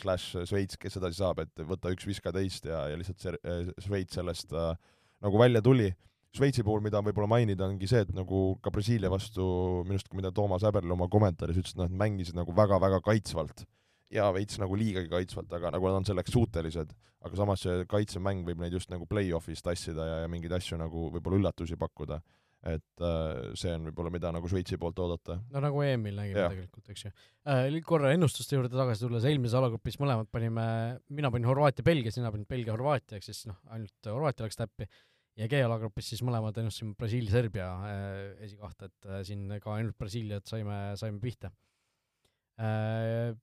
[0.00, 3.40] slaš Šveits, kes edasi saab, et võta üks, viska teist ja, ja lihtsalt Ser-,
[3.84, 4.76] Šveits sellest äh,
[5.24, 5.90] nagu välja tuli.
[6.36, 9.44] Šveitsi puhul, mida võib-olla mainida, ongi see, et nagu ka Brasiilia vastu
[9.88, 13.64] minu arust, mida Toomas Häberl oma kommentaaris ütles, nad mängisid nagu väga-väga kaitsvalt
[14.12, 16.92] ja veits nagu liigagi kaitsvalt, aga nagu nad on selleks suutelised,
[17.24, 21.08] aga samas see kaitsemäng võib neid just nagu play-off'is tassida ja, ja mingeid asju nagu
[21.14, 22.20] võib-olla üllatusi pakkuda.
[22.66, 25.38] Et äh, see on võib-olla, mida nagu Šveitsi poolt oodata.
[25.52, 26.54] no nagu EM-il nägime Jah.
[26.54, 27.12] tegelikult, eks ju
[27.46, 27.76] äh,.
[27.86, 30.64] korra ennustuste juurde tagasi tulles, eelmises alagrupis mõlemad panime,
[31.14, 34.88] mina panin Horvaatia-Belgia, sina panid Belgia-Horvaatia, ehk siis noh, ainult Horvaatia läks täppi
[35.38, 40.80] ja G-alagrupis siis mõlemad ennustasime Brasiilia-Serbia äh, esikohta, et äh, siin ka ainult Brasiiliat saime,
[40.98, 41.52] saime pihta
[42.58, 43.36] äh,.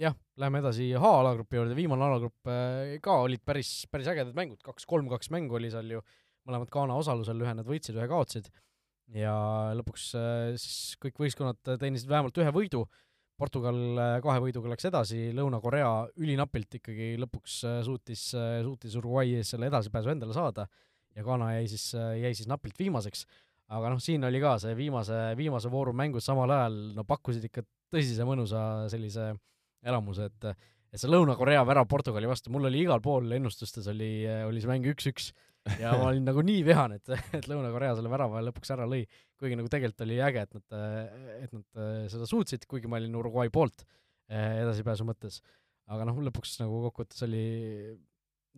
[0.00, 5.32] jah, läheme edasi H-alagrupi juurde, viimane alagrupp äh, ka olid päris, päris ägedad mängud, kaks-kolm-kaks
[5.32, 6.04] mängu oli seal ju,
[6.50, 8.50] mõlemad Ghana osalusel, ühe nad võitsid, ühe kaotsid.
[9.14, 9.34] Ja
[9.74, 12.84] lõpuks äh, siis kõik võistkonnad teenisid vähemalt ühe võidu.
[13.40, 15.90] Portugal äh, kahe võiduga läks edasi, Lõuna-Korea
[16.20, 20.68] ülinapilt ikkagi lõpuks äh, suutis, suutis Uruguay ees selle edasipääsu endale saada.
[21.16, 23.24] Ja Ghana jäi siis, jäi siis napilt viimaseks.
[23.70, 27.62] aga noh, siin oli ka see viimase, viimase vooru mängud samal ajal, no pakkusid ikka
[27.90, 29.32] tõsise mõnusa sellise
[29.82, 30.52] elamuse, et
[30.90, 34.86] et see Lõuna-Korea värav Portugali vastu, mul oli igal pool ennustustes oli, oli see mäng
[34.90, 35.28] üks-üks
[35.82, 39.02] ja ma olin nagu nii vihane, et, et Lõuna-Korea selle värava lõpuks ära lõi,
[39.40, 40.78] kuigi nagu tegelikult oli äge, et nad,
[41.40, 41.82] et nad
[42.12, 45.40] seda suutsid, kuigi ma olin Uruguay poolt eh, edasipääsu mõttes.
[45.90, 47.44] aga noh, lõpuks nagu kokkuvõttes oli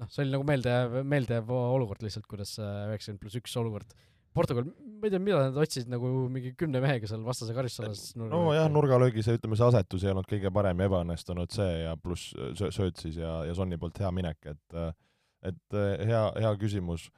[0.01, 3.95] noh, see oli nagu meeldejääv, meeldejääv olukord lihtsalt, kuidas üheksakümmend pluss üks olukord
[4.33, 8.15] Portugal, ma ei tea, mida nad otsisid nagu mingi kümne mehega seal vastase karistusalas.
[8.17, 12.33] nojah, nurgalöögi see, ütleme, see asetus ei olnud kõige parem ja ebaõnnestunud see ja pluss
[12.63, 14.95] sööt siis ja, ja Sonni poolt hea minek, et äh,
[15.43, 17.09] et eh, hea, hea küsimus.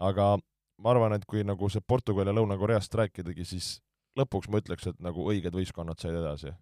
[0.00, 0.34] aga
[0.82, 3.78] ma arvan, et kui nagu see Portugal ja Lõuna-Koreast rääkidagi, siis
[4.18, 6.58] lõpuks ma ütleks, et nagu õiged võistkonnad said edasi no,.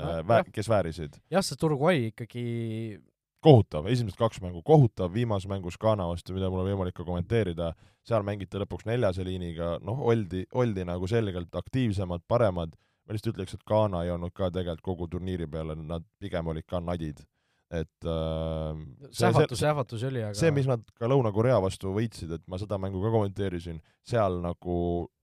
[0.00, 1.20] Eh, vä-, kes väärisid.
[1.30, 2.44] jah, sest Uruguay ikkagi
[3.42, 7.72] kohutav, esimesed kaks mängu kohutav, viimases mängus Ghana vastu, mida mul on võimalik ka kommenteerida,
[8.06, 12.76] seal mängiti lõpuks neljase liiniga, noh, oldi, oldi nagu selgelt aktiivsemad, paremad,
[13.06, 16.68] ma lihtsalt ütleks, et Ghana ei olnud ka tegelikult kogu turniiri peale, nad pigem olid
[16.68, 17.24] ka nadid
[17.70, 18.80] et äh,
[19.14, 23.02] sähvatus, sähvatus oli, aga see, mis nad ka Lõuna-Korea vastu võitsid, et ma seda mängu
[23.04, 24.78] ka kommenteerisin, seal nagu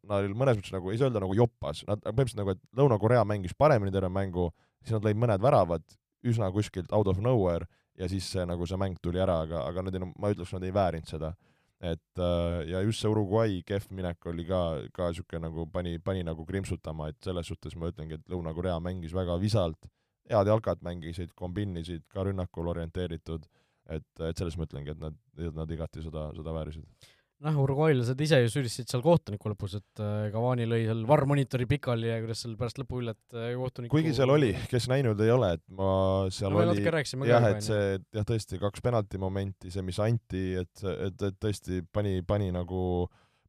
[0.07, 3.25] nad olid mõnes mõttes nagu, ei saa öelda nagu joppas, nad põhimõtteliselt nagu, et Lõuna-Korea
[3.27, 4.47] mängis paremini terve mängu,
[4.79, 5.83] siis nad lõid mõned väravad
[6.27, 7.67] üsna kuskilt out of nowhere
[7.99, 10.63] ja siis see nagu see mäng tuli ära, aga, aga nad ei, ma ütleks, nad
[10.63, 11.33] ei väärinud seda.
[11.77, 14.61] et äh, ja just see Uruguay kehv minek oli ka,
[14.95, 19.13] ka niisugune nagu pani, pani nagu krimpsutama, et selles suhtes ma ütlengi, et Lõuna-Korea mängis
[19.13, 19.91] väga visalt
[20.31, 23.45] head jalkat mängisid, kombinnisid, ka rünnakul orienteeritud,
[23.93, 25.15] et, et selles ma ütlengi, et nad,
[25.55, 27.07] nad igati seda, seda väärisid.
[27.45, 30.01] noh, uruguaylased ise ju süüdistasid seal kohtunikku lõpus, et
[30.33, 34.33] Cavani äh, lõi seal varmonitori pikali ja kuidas seal pärast lõpuüllet äh, kohtunikku kuigi seal
[34.33, 35.91] oli, kes näinud ei ole, et ma
[36.33, 41.27] seal no, oli jah, et see, jah tõesti, kaks penaltimomenti, see, mis anti, et, et,
[41.29, 42.81] et tõesti pani, pani nagu,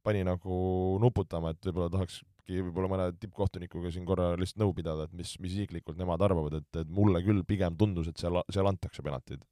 [0.05, 0.59] pani nagu
[1.01, 5.35] nuputama, et võib-olla tahaks äkki võib-olla mõne tippkohtunikuga siin korra lihtsalt nõu pidada, et mis,
[5.41, 9.43] mis isiklikult nemad arvavad, et, et mulle küll pigem tundus, et seal, seal antakse penaltid.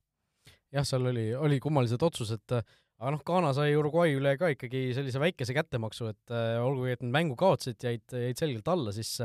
[0.74, 2.56] jah, seal oli, oli kummalised otsused,
[2.98, 7.06] aga noh, Ghana sai Uruguay üle ka ikkagi sellise väikese kättemaksu, et äh, olgugi, et
[7.06, 9.20] nad mängu kaotasid, jäid, jäid selgelt alla, siis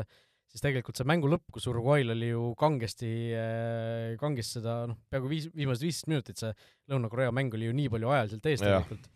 [0.52, 5.30] siis tegelikult see mängu lõpp, kus Uruguayl oli ju kangesti, äh, kangesti seda noh, peaaegu
[5.30, 6.52] viis, viimased viisteist minutit see
[6.92, 9.08] Lõuna-Korea mäng oli ju nii palju ajaliselt ees tegelikult.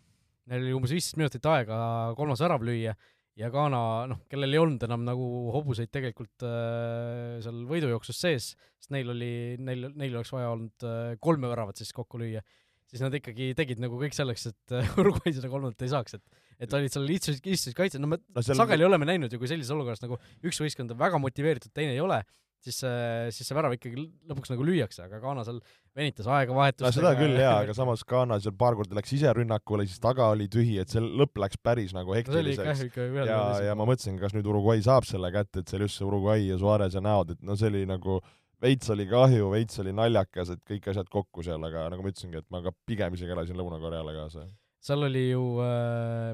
[0.49, 1.77] Neil oli umbes viisteist minutit aega
[2.17, 2.95] kolmas värav lüüa
[3.37, 8.93] ja Ghana, noh, kellel ei olnud enam nagu hobuseid tegelikult äh, seal võidujooksus sees, sest
[8.93, 9.31] neil oli,
[9.61, 12.41] neil, neil oleks vaja olnud äh, kolme väravat siis kokku lüüa,
[12.89, 16.43] siis nad ikkagi tegid nagu kõik selleks, et äh, Uruguay seda kolmandat ei saaks, et
[16.57, 18.57] et olid seal istusid, istusid kaitse, no me no, seal...
[18.57, 22.01] sageli oleme näinud ju, kui sellises olukorras nagu üks võistkond on väga motiveeritud, teine ei
[22.01, 22.23] ole,
[22.67, 23.97] siis see, siis see värav ikkagi
[24.29, 25.59] lõpuks nagu lüüakse, aga Ghana seal
[25.97, 26.85] venitas aegavahetust.
[26.85, 30.29] no seda küll jaa, aga samas Ghana seal paar korda läks ise rünnakule, siis taga
[30.33, 32.83] oli tühi, et see lõpp läks päris nagu hektiliseks
[33.27, 33.39] ja,
[33.69, 36.59] ja ma mõtlesin, kas nüüd Uruguay saab selle kätte, et seal just see Uruguay ja
[36.61, 38.19] Suarez ja näod, et no see oli nagu
[38.63, 42.41] veits oli kahju, veits oli naljakas, et kõik asjad kokku seal, aga nagu ma ütlesingi,
[42.41, 44.47] et ma ka pigem isegi elasin Lõuna-Koreale kaasa.
[44.83, 46.31] seal oli ju äh,,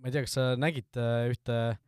[0.00, 1.78] ma ei tea, kas sa nägid äh, ühte äh,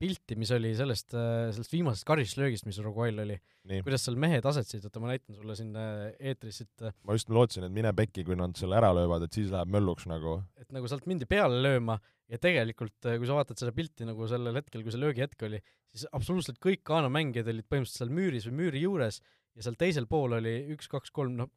[0.00, 3.36] pilti, mis oli sellest, äh, sellest viimasest karistuslöögist, mis Uruguayl oli.
[3.84, 7.32] kuidas seal mehed asetsid, oota ma näitan sulle siin äh, eetris, et äh, ma just
[7.32, 10.38] lootsin, et mine pekki, kui nad selle ära löövad, et siis läheb mölluks nagu.
[10.60, 11.98] et nagu sealt mindi peale lööma
[12.30, 15.60] ja tegelikult, kui sa vaatad seda pilti nagu sellel hetkel, kui see löögihetk oli,
[15.92, 19.20] siis absoluutselt kõik Ghana mängijad olid põhimõtteliselt seal müüris või müüri juures
[19.56, 21.50] ja seal teisel pool oli üks, kaks, kolm, noh,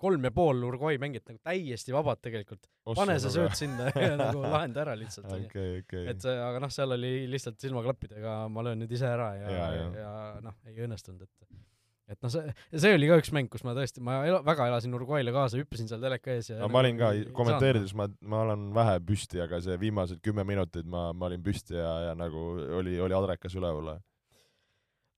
[0.00, 2.68] kolm ja pool Uruguay mängijat nagu täiesti vabad tegelikult.
[2.96, 5.80] pane see sööt sinna ja nagu lahenda ära lihtsalt okay,.
[5.82, 6.06] Okay.
[6.12, 9.86] et aga noh, seal oli lihtsalt silmaklappidega ma löön nüüd ise ära ja, ja, ja,
[10.02, 10.12] ja
[10.44, 11.64] noh, ei õnnestunud, et
[12.06, 14.94] et noh, see, see oli ka üks mäng, kus ma tõesti, ma ela, väga elasin
[14.94, 18.68] Uruguay'le kaasa, hüppasin seal teleka ees ja no, ma olin ka, kommenteerides ma, ma olen
[18.76, 22.44] vähe püsti, aga see viimased kümme minutit ma, ma olin püsti ja, ja nagu
[22.78, 23.96] oli, oli adrekas üleval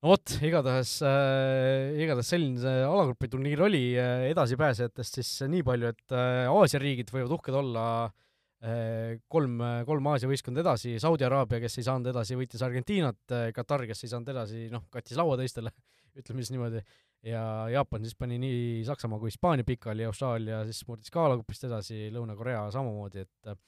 [0.02, 5.90] no vot, igatahes äh,, igatahes selline see alagrupi turniir oli äh,, edasipääsejatest siis nii palju,
[5.90, 11.60] et äh, Aasia riigid võivad uhked olla äh,, kolm, kolm Aasia võistkonda edasi, Saudi Araabia,
[11.64, 15.38] kes ei saanud edasi, võitis Argentiinat äh,, Katar, kes ei saanud edasi, noh, kattis laua
[15.40, 15.74] teistele
[16.18, 16.84] ütleme siis niimoodi,
[17.26, 17.42] ja
[17.74, 22.68] Jaapan siis pani nii Saksamaa kui Hispaania pikali, Austraalia siis murdis ka alagupist edasi, Lõuna-Korea
[22.74, 23.58] samamoodi, et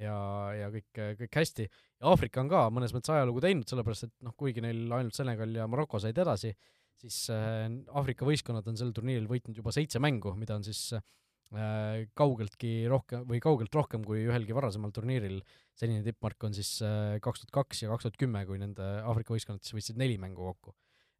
[0.00, 0.16] ja,
[0.56, 1.66] ja kõik, kõik hästi.
[2.00, 5.54] ja Aafrika on ka mõnes mõttes ajalugu teinud, sellepärast et noh, kuigi neil ainult Senegal
[5.56, 6.52] ja Maroko said edasi,
[7.00, 12.06] siis äh, Aafrika võistkonnad on sel turniiril võitnud juba seitse mängu, mida on siis äh,
[12.18, 15.42] kaugeltki rohkem või kaugelt rohkem kui ühelgi varasemal turniiril.
[15.76, 19.36] senine tippmark on siis äh, kaks tuhat kaks ja kaks tuhat kümme, kui nende Aafrika
[19.36, 20.74] võistkonnad siis võitsid neli mängu kokku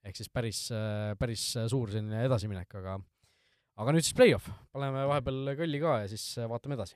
[0.07, 0.59] ehk siis päris,
[1.19, 2.93] päris suur selline edasiminek, aga
[3.83, 6.95] aga nüüd siis play-off, paneme vahepeal kõlli ka ja siis vaatame edasi.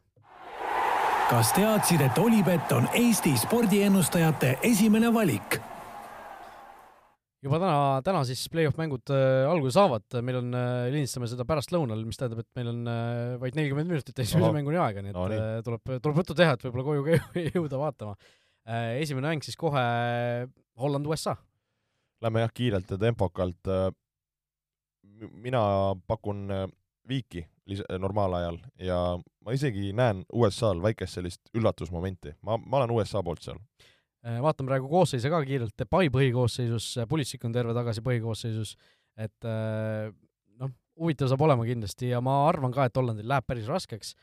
[1.31, 5.61] Kas teadsid, et Olipet on Eesti spordiennustajate esimene valik?
[7.41, 12.03] juba täna, täna siis play-off mängud äh, alguse saavad, meil on äh,, lindistame seda pärastlõunal,
[12.05, 15.29] mis tähendab, et meil on äh, vaid nelikümmend minutit esimese mänguni aega, nii et no,
[15.31, 15.63] nii.
[15.69, 18.19] tuleb, tuleb juttu teha, et võib-olla koju ka jõuda vaatama
[19.01, 19.85] esimene mäng siis kohe
[20.83, 21.39] Holland-USA
[22.21, 23.71] Lähme jah, kiirelt ja tempokalt.
[25.41, 25.63] Mina
[26.05, 26.43] pakun
[27.09, 27.47] viiki
[27.99, 28.99] normaalajal ja
[29.45, 32.35] ma isegi näen USA-l väikest sellist üllatusmomenti.
[32.47, 33.61] ma, ma olen USA poolt seal.
[34.27, 38.75] Äh, vaatame praegu koosseise ka kiirelt, Pai põhikoosseisus, Pulissik on terve tagasi põhikoosseisus,
[39.21, 39.49] et
[40.61, 44.15] noh, huvitav saab olema kindlasti ja ma arvan ka, et Hollandil läheb päris raskeks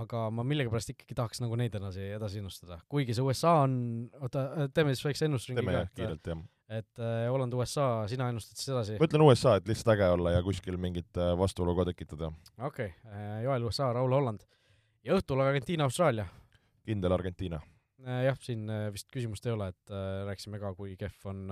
[0.00, 3.76] aga ma millegipärast ikkagi tahaks nagu neid edasi, edasi ennustada, kuigi see USA on,
[4.18, 5.66] oota, teeme siis väikse ennustusringi ka.
[5.66, 6.40] teeme jah, kiirelt jah.
[6.68, 8.96] Et äh, Holland, USA, sina ennustad siis edasi?
[9.00, 12.32] ma ütlen USA, et lihtsalt äge olla ja kuskil mingit äh, vastuolu ka tekitada.
[12.58, 13.12] okei okay.
[13.12, 14.46] äh,, Joel USA, Raul Holland.
[15.04, 16.26] ja õhtul Argentiina, Austraalia.
[16.86, 17.60] kindel Argentiina
[18.04, 19.92] jah, siin vist küsimust ei ole, et
[20.28, 21.46] rääkisime ka, kui kehv on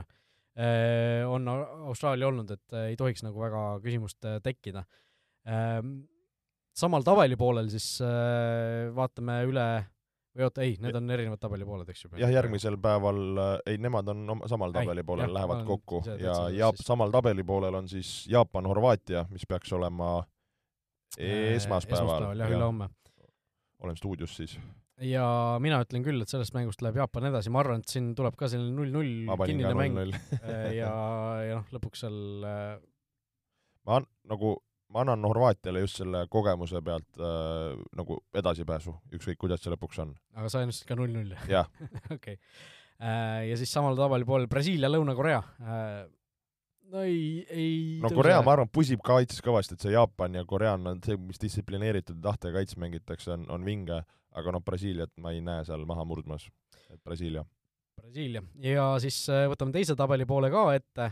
[1.32, 4.82] on Austraalia olnud, et ei tohiks nagu väga küsimust tekkida
[5.48, 5.78] äh,
[6.76, 9.66] samal tabelipoolel siis äh, vaatame üle
[10.36, 12.10] või oota, ei, need on erinevad tabelipooled, eks ju?
[12.20, 17.12] jah, järgmisel päeval, äh, ei, nemad on oma, samal tabelipoolel, lähevad kokku ja Jaap-, samal
[17.14, 21.26] tabelipoolel on siis Jaapan-Horvaatia, mis peaks olema äh,
[21.56, 21.56] esmaspäeval.
[21.56, 22.88] esmaspäeval jah ja., ülehomme.
[23.84, 24.56] olen stuudios siis.
[25.02, 25.26] ja
[25.60, 28.48] mina ütlen küll, et sellest mängust läheb Jaapan edasi, ma arvan, et siin tuleb ka
[28.52, 30.00] selline null-null kinnine mäng
[30.80, 30.92] ja,
[31.44, 32.20] ja noh, lõpuks seal
[33.82, 34.56] ma nagu
[34.92, 40.14] ma annan Horvaatiale just selle kogemuse pealt äh, nagu edasipääsu, ükskõik kuidas see lõpuks on.
[40.36, 41.34] aga sa ennustasid ka null-null?
[41.50, 41.70] jah.
[42.16, 42.38] okei.
[43.02, 45.40] Äh, ja siis samal tabelipoolel Brasiilia, Lõuna-Korea.
[45.62, 46.02] Äh,
[46.92, 47.72] no ei, ei
[48.02, 51.40] no Korea, ma arvan, pusib kaitses kõvasti, et see Jaapan ja Korea on see, mis
[51.42, 54.02] distsiplineeritud tahtega kaitse mängitakse, on, on vinge,
[54.36, 56.46] aga noh, Brasiiliat ma ei näe seal maha murdmas,
[56.92, 57.44] et Brasiilia
[58.02, 61.10] Brasiilia ja siis äh, võtame teise tabeli poole ka ette.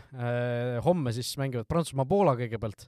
[0.85, 2.87] homme siis mängivad Prantsusmaa-Poola kõigepealt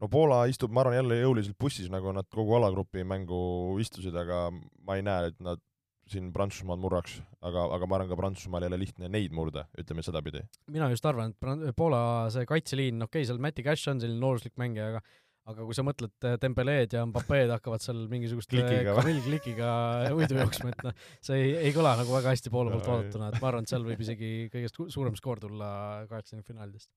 [0.00, 3.40] no Poola istub, ma arvan, jälle jõuliselt bussis, nagu nad kogu alagrupi mängu
[3.82, 5.62] istusid, aga ma ei näe, et nad
[6.10, 10.02] siin Prantsusmaad murraks, aga, aga ma arvan, ka Prantsusmaal ei ole lihtne neid murda, ütleme
[10.02, 10.42] sedapidi.
[10.72, 12.02] mina just arvan, et Poola
[12.34, 15.04] see kaitseliin, okei okay,, seal Mati Cash on selline nooruslik mängija, aga
[15.50, 19.70] aga kui sa mõtled, Dembeleed ja Mbapped hakkavad seal mingisugust kamillklikiga
[20.14, 23.40] uidu jooksma, et noh, see ei, ei kõla nagu väga hästi Poola poolt vaadatuna, et
[23.42, 25.70] ma arvan, et seal võib isegi kõigest suurem skoor tulla
[26.10, 26.90] kaheksakümnendfinaalidest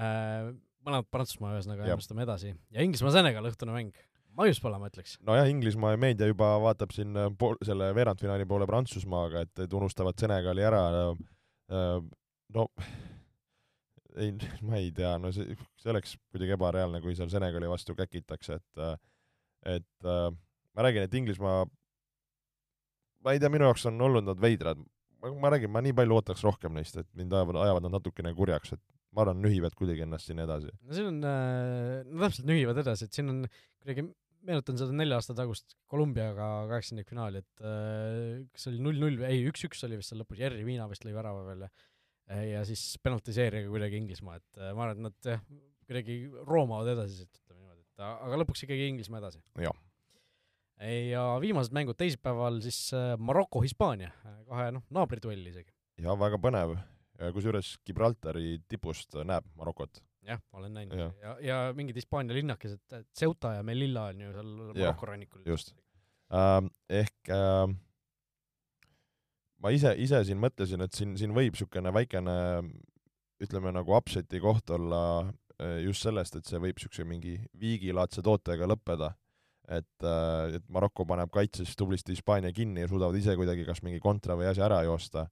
[0.00, 0.54] äh,
[0.86, 2.52] mõlemad Prantsusmaa ühesõnaga ennustame edasi.
[2.74, 4.04] ja Inglismaa-Senegal õhtune mäng.
[4.36, 5.16] maius pole, ma ütleks.
[5.26, 10.18] nojah, Inglismaa meedia juba vaatab siin äh, pool, selle veerandfinaali poole Prantsusmaaga, et, et unustavad
[10.20, 10.82] Senegali ära.
[11.72, 12.00] Äh,
[12.54, 12.68] no
[14.16, 14.32] ei,
[14.64, 18.84] ma ei tea, no see, see oleks kuidagi ebareaalne, kui seal Senegali vastu käkitakse, et
[18.84, 18.96] äh,
[19.66, 21.64] et ma räägin, et Inglismaa,
[23.24, 24.78] ma ei tea, minu jaoks on olnud nad veidrad,
[25.18, 28.30] ma, ma räägin, ma nii palju ootaks rohkem neist, et mind ajavad, ajavad nad natukene
[28.36, 28.84] kurjaks, et
[29.16, 30.70] ma arvan, nühivad kuidagi ennast siin edasi.
[30.84, 34.06] no siin on äh,, no täpselt nühivad edasi, et siin on kuidagi,
[34.46, 39.82] meenutan seda nelja aasta tagust Kolumbiaga kaheksandikfinaali, et äh, kas oli null-null või ei, üks-üks
[39.88, 43.72] oli vist seal lõpus, Jerry Viina vist lõi värava veel ja äh, ja siis penaltiseerijaga
[43.72, 45.42] kuidagi Inglismaa, et ma arvan, et nad jah,
[45.88, 49.42] kuidagi roomavad edasi siit, ütleme niimoodi, et aga lõpuks ikkagi Inglismaa edasi.
[49.64, 49.76] jah
[50.80, 54.12] ja viimased mängud teisipäeval siis äh, Maroko-Hispaania,
[54.48, 55.72] kahe noh, naabriduell isegi.
[56.02, 56.76] ja väga põnev,
[57.34, 60.02] kusjuures Gibraltari tipust näeb Marokot.
[60.26, 62.82] jah, olen näinud ja, ja, ja mingid Hispaania linnakesed,
[63.16, 65.42] Ceuta ja Melilla on ju seal Maroko rannikul.
[65.46, 65.74] just
[66.34, 66.72] ähm,.
[66.90, 67.76] ehk äh,
[69.62, 72.36] ma ise, ise siin mõtlesin, et siin, siin võib niisugune väikene
[73.42, 75.02] ütleme nagu upset'i koht olla
[75.60, 79.12] äh, just sellest, et see võib niisuguse mingi viigilaadse tootega lõppeda,
[79.68, 84.00] et, äh, et Maroko paneb kaitses tublisti Hispaania kinni ja suudavad ise kuidagi kas mingi
[84.02, 85.26] kontra või asja ära joosta,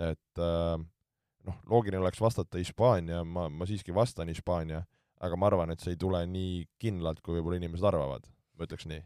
[0.00, 0.76] et äh,
[1.48, 4.82] noh, loogiline oleks vastata Hispaania, ma, ma siiski vastan Hispaania,
[5.24, 8.26] aga ma arvan, et see ei tule nii kindlalt, kui võib-olla inimesed arvavad,
[8.58, 9.02] ma ütleks nii.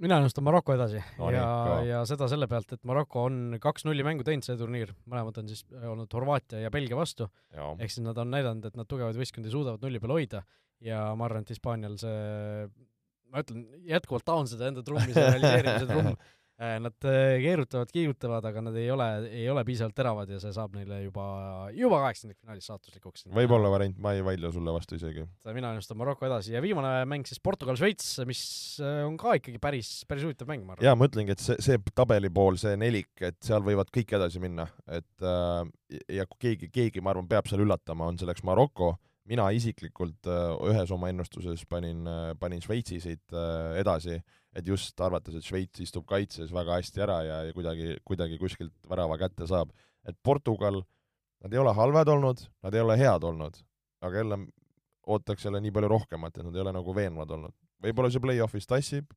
[0.00, 1.02] mina ennustan Maroko edasi.
[1.18, 1.46] No ja
[1.84, 5.64] ja seda selle pealt, et Maroko on kaks-nulli mängu teinud see turniir, mõlemad on siis
[5.80, 9.82] olnud Horvaatia ja Belgia vastu, ehk siis nad on näidanud, et nad tugevaid võistkondi suudavad
[9.84, 10.44] nulli peal hoida.
[10.80, 12.68] Ja ma arvan, et Hispaanial see,
[13.28, 16.14] ma ütlen, jätkuvalt taon seda enda trummi, see realiseerimise trumm,
[16.60, 20.74] nad äh, keerutavad, kiigutavad, aga nad ei ole, ei ole piisavalt teravad ja see saab
[20.76, 21.24] neile juba,
[21.72, 23.24] juba kaheksandikfinaalis saatuslikuks.
[23.32, 25.24] võib-olla variant, ma ei vaidle sulle vastu isegi.
[25.56, 28.42] mina ennustan Maroko edasi ja viimane mäng siis Portugal-Šveits, mis
[28.84, 30.88] äh, on ka ikkagi päris, päris huvitav mäng, ma arvan.
[30.90, 34.42] jaa, ma ütlengi, et see, see tabeli pool, see nelik, et seal võivad kõik edasi
[34.42, 35.62] minna, et äh,
[36.20, 38.98] ja kui keegi, keegi, ma arvan, peab seal üllatama, on selleks Maroko,
[39.30, 44.20] mina isiklikult äh, ühes oma ennustuses panin äh,, panin Šveitsi siit äh, edasi,
[44.56, 48.74] et just arvates, et Šveits istub kaitses väga hästi ära ja, ja kuidagi, kuidagi kuskilt
[48.90, 49.70] värava kätte saab.
[50.08, 50.82] et Portugal,
[51.44, 53.60] nad ei ole halvad olnud, nad ei ole head olnud,
[54.00, 54.38] aga jälle
[55.06, 57.54] ootaks jälle nii palju rohkemat, et nad ei ole nagu veenvad olnud.
[57.82, 59.12] võib-olla see play-off'is tassib,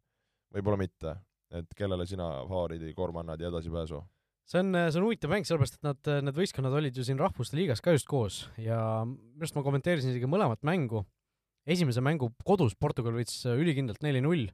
[0.54, 1.16] võib-olla mitte,
[1.54, 4.02] et kellele sina favoriidi koorma annad ja edasipääsu?
[4.44, 7.58] see on, see on huvitav mäng, sellepärast et nad, need võistkonnad olid ju siin Rahvuste
[7.58, 8.78] Liigas ka just koos ja
[9.08, 11.06] minu arust ma kommenteerisin isegi mõlemat mängu.
[11.66, 14.50] esimese mängu kodus Portugal võitis ülikindlalt neli-null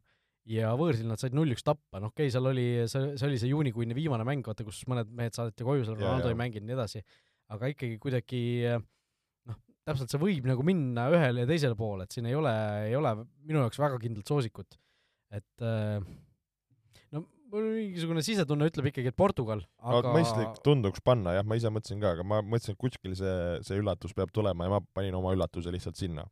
[0.49, 3.51] ja võõrsil nad said null-üks tappa, noh okei okay,, seal oli, see, see oli see
[3.51, 6.77] juunikuine viimane mäng, vaata kus mõned mehed saadeti koju, seal Ronaldo ei mänginud ja nii
[6.77, 7.03] edasi,
[7.53, 12.29] aga ikkagi kuidagi noh, täpselt see võib nagu minna ühele ja teisele poole, et siin
[12.29, 12.55] ei ole,
[12.87, 13.13] ei ole
[13.45, 14.79] minu jaoks väga kindlat soosikut.
[15.29, 16.01] et äh,
[17.13, 17.23] no
[17.53, 21.69] mul mingisugune sisetunne ütleb ikkagi, et Portugal, aga aga mõistlik tunduks panna jah, ma ise
[21.73, 25.17] mõtlesin ka, aga ma mõtlesin, et kuskil see, see üllatus peab tulema ja ma panin
[25.19, 26.25] oma üllatuse lihtsalt sinna.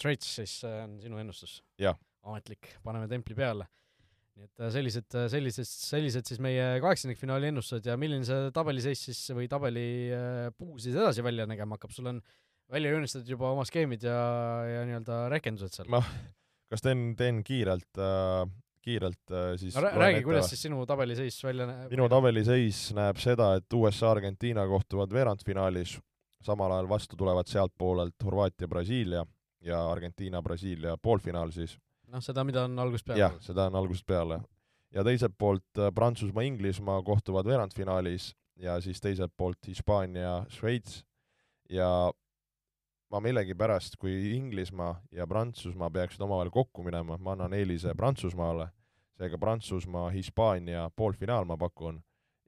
[0.00, 1.62] Traits siis äh, on sinu ennustus?
[1.80, 1.96] Jah.
[2.24, 3.66] ametlik, paneme templi peale.
[4.34, 9.20] nii et äh, sellised, sellised, sellised siis meie kaheksandikfinaali ennustused ja milline see tabeliseis siis
[9.36, 12.22] või tabeli äh, puu siis edasi välja nägema hakkab, sul on
[12.72, 14.16] välja joonistatud juba oma skeemid ja,
[14.66, 16.02] ja nii-öelda rehkendused seal Ma
[16.72, 18.42] kas teen, teen kiirelt äh,,
[18.84, 21.92] kiirelt äh, siis no räägi, kuidas siis sinu tabeliseis välja näeb?
[21.92, 25.96] minu tabeliseis näeb seda, et USA, Argentiina kohtuvad veerandfinaalis,
[26.44, 29.24] samal ajal vastu tulevad sealtpoolelt Horvaatia, Brasiilia
[29.64, 31.78] ja Argentiina, Brasiilia poolfinaal siis.
[32.14, 34.40] noh, seda, mida on algusest peale jah, seda on algusest peale.
[34.94, 41.02] ja teiselt poolt äh, Prantsusmaa, Inglismaa kohtuvad veerandfinaalis ja siis teiselt poolt Hispaania, Šveits
[41.70, 41.88] ja
[43.10, 48.68] ma millegipärast, kui Inglismaa ja Prantsusmaa peaksid omavahel kokku minema, ma annan eelise Prantsusmaale,
[49.18, 52.00] seega Prantsusmaa, Hispaania poolfinaal ma pakun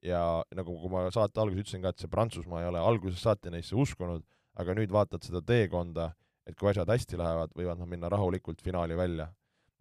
[0.03, 0.21] ja
[0.55, 3.77] nagu, kui ma saate alguses ütlesin ka, et see Prantsusmaa ei ole algusest saati neisse
[3.79, 4.25] uskunud,
[4.59, 6.13] aga nüüd vaatad seda teekonda,
[6.47, 9.29] et kui asjad hästi lähevad, võivad nad minna rahulikult finaali välja.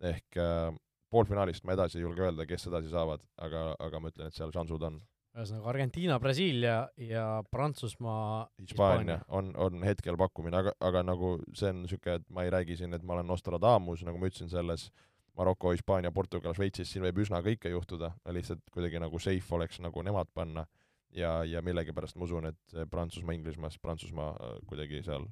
[0.03, 0.69] Ehk äh,
[1.13, 4.53] poolfinaalist ma edasi ei julge öelda, kes edasi saavad, aga, aga ma ütlen, et seal
[4.55, 5.01] šansud on.
[5.35, 11.83] ühesõnaga Argentiina, Brasiilia ja Prantsusmaa, Hispaania on, on hetkel pakkumine, aga, aga nagu see on
[11.83, 14.89] niisugune, et ma ei räägi siin, et ma olen Nostradamus, nagu ma ütlesin selles
[15.35, 20.03] Maroko, Hispaania, Portugal, Šveitsis, siin võib üsna kõike juhtuda, lihtsalt kuidagi nagu safe oleks nagu
[20.07, 20.63] nemad panna
[21.15, 25.27] ja, ja millegipärast ma usun, et Prantsusmaa, Inglismaast Prantsusmaa äh, kuidagi seal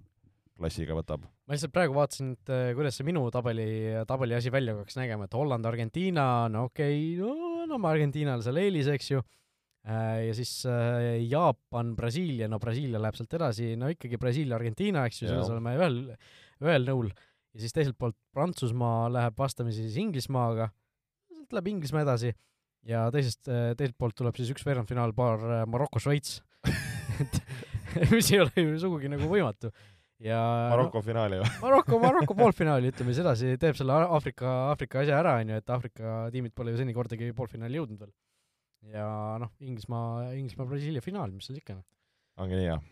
[0.64, 1.26] klassiga võtab.
[1.28, 3.68] ma lihtsalt praegu vaatasin, et äh, kuidas see minu tabeli,
[4.10, 8.60] tabeli asi välja hakkaks nägema, et Holland, Argentiina, no okei okay,, no anname Argentiinale seal
[8.62, 9.24] eelise, eks ju,
[9.84, 15.24] ja siis äh, Jaapan, Brasiilia, no Brasiilia läheb sealt edasi, no ikkagi Brasiilia, Argentiina, eks
[15.24, 16.00] ju, selles oleme ühel,
[16.64, 17.12] ühel nõul,
[17.54, 20.72] ja siis teiselt poolt Prantsusmaa läheb vastamisi siis Inglismaaga,
[21.30, 22.34] sealt läheb Inglismaa edasi.
[22.84, 26.42] Ja teisest, teiselt poolt tuleb siis üks veerandfinaalpaar Maroko-Šveits
[27.24, 27.38] et
[28.12, 29.72] mis ei ole ju sugugi nagu võimatu
[30.24, 30.40] ja
[30.74, 31.54] Maroko finaali või?
[31.64, 36.20] Maroko, Maroko poolfinaali, ütleme siis edasi, teeb selle Aafrika, Aafrika asja ära, onju, et Aafrika
[36.34, 38.14] tiimid pole ju seni kordagi poolfinaali jõudnud veel.
[38.94, 39.08] ja
[39.42, 41.88] noh, Inglismaa, Inglismaa, Brasiilia finaal, mis seal ikka noh.
[42.44, 42.86] ongi nii, jah?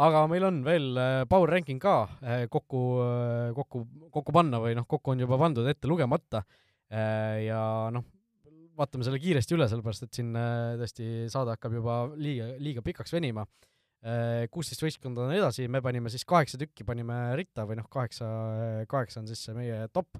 [0.00, 2.82] aga meil on veel äh, power ranking ka äh, kokku,
[3.58, 6.44] kokku, kokku panna või noh, kokku on juba pandud ette lugemata.
[6.92, 8.04] ja noh,
[8.78, 13.14] vaatame selle kiiresti üle, sellepärast et siin äh, tõesti saade hakkab juba liiga, liiga pikaks
[13.14, 13.44] venima.
[14.50, 18.26] Kuusteist võistkonda on edasi, me panime siis kaheksa tükki panime ritta või noh, kaheksa,
[18.90, 20.18] kaheksa on siis see meie top.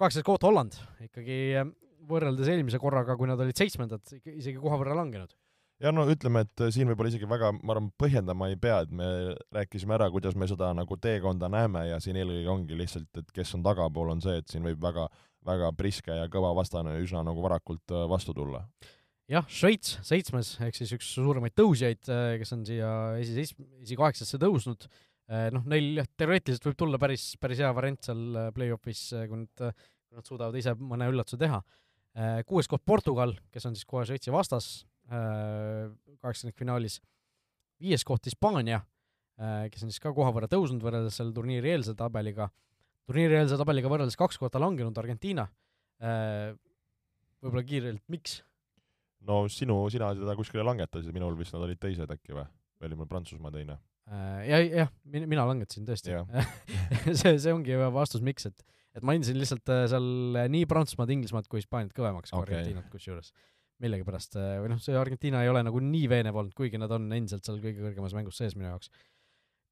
[0.00, 1.68] kaheksas koht Holland, ikkagi äh,
[2.08, 5.34] võrreldes eelmise korraga, kui nad olid seitsmendad, isegi koha võrra langenud.
[5.80, 9.10] ja no ütleme, et siin võib-olla isegi väga, ma arvan, põhjendama ei pea, et me
[9.56, 13.54] rääkisime ära, kuidas me seda nagu teekonda näeme ja siin eelkõige ongi lihtsalt, et kes
[13.58, 15.08] on tagapool, on see, et siin võib väga,
[15.46, 18.64] väga priske ja kõva vastane üsna nagu varakult äh, vastu tulla.
[19.30, 22.02] jah, Šveits seitsmes ehk siis üks suuremaid tõusjaid,
[22.40, 23.54] kes on siia esiseis-,
[23.84, 24.88] esikaheksasse tõusnud.
[25.54, 29.62] noh, neil jah, teoreetiliselt võib tulla päris, päris hea variant seal äh, play-off'is, kui nad,
[29.62, 31.60] kui nad suudavad ise mõne üllatuse teha.
[32.46, 36.98] kuues koht Portugal, kes on siis kohe Šveitsi vastas kaheksandikfinaalis.
[37.80, 38.80] viies koht Hispaania,
[39.70, 42.50] kes on siis ka koha võrra tõusnud võrreldes selle turniiri eelse tabeliga.
[43.06, 45.46] turniiri eelse tabeliga võrreldes kaks kohta langenud Argentiina
[46.00, 48.40] võib-olla kiirelt, miks?
[49.28, 52.46] No sinu, sina seda kuskile langetasid, minul vist nad olid teised äkki või?
[52.80, 53.76] või oli mul Prantsusmaa teine?
[54.10, 56.26] Äh, ja, jah, mina langetasin tõesti Jah.
[57.20, 58.64] see, see ongi vastus, miks, et,
[58.96, 60.08] et ma andsin lihtsalt äh, seal
[60.50, 62.56] nii Prantsusmaad, Inglismaad kui Hispaaniat kõvemaks kui Okei.
[62.56, 63.32] Argentiinat kusjuures.
[63.80, 67.46] millegipärast, või noh, see Argentiina ei ole nagu nii veenev olnud, kuigi nad on endiselt
[67.46, 68.90] seal kõige kõrgemas mängus sees minu jaoks.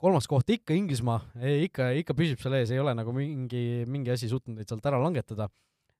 [0.00, 1.18] kolmas koht ikka Inglismaa,
[1.66, 5.00] ikka, ikka püsib seal ees, ei ole nagu mingi, mingi asi suutnud neid sealt ära
[5.02, 5.50] langetada.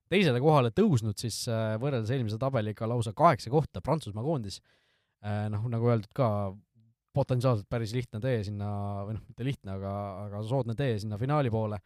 [0.09, 4.61] Teisele kohale tõusnud siis äh, võrreldes eelmise tabeliga lausa kaheksa kohta Prantsusmaa koondis.
[5.19, 6.25] noh, nagu öeldud ka,
[7.11, 8.69] potentsiaalselt päris lihtne tee sinna,
[9.03, 9.93] või noh, mitte lihtne, aga,
[10.27, 11.79] aga soodne tee sinna finaali poole.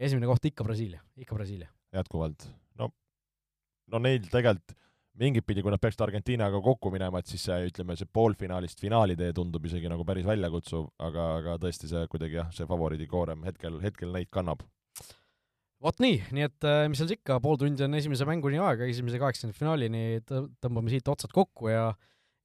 [0.00, 1.68] esimene koht ikka Brasiilia, ikka Brasiilia.
[1.92, 2.48] jätkuvalt.
[2.80, 2.88] no,
[3.92, 4.78] no neil tegelikult
[5.20, 9.16] mingit pidi, kui nad peaksid Argentiinaga kokku minema, et siis see, ütleme, see poolfinaalist finaali
[9.18, 13.80] tee tundub isegi nagu päris väljakutsuv, aga, aga tõesti see kuidagi jah, see favoriidikoorem hetkel,
[13.84, 14.64] hetkel neid kannab.
[15.84, 18.88] Vot nii, nii et äh, mis seal siis ikka, pool tundi on esimese mänguni aega,
[18.90, 21.90] esimese kaheksakümnendfinaalini tõ- tõmbame siit otsad kokku ja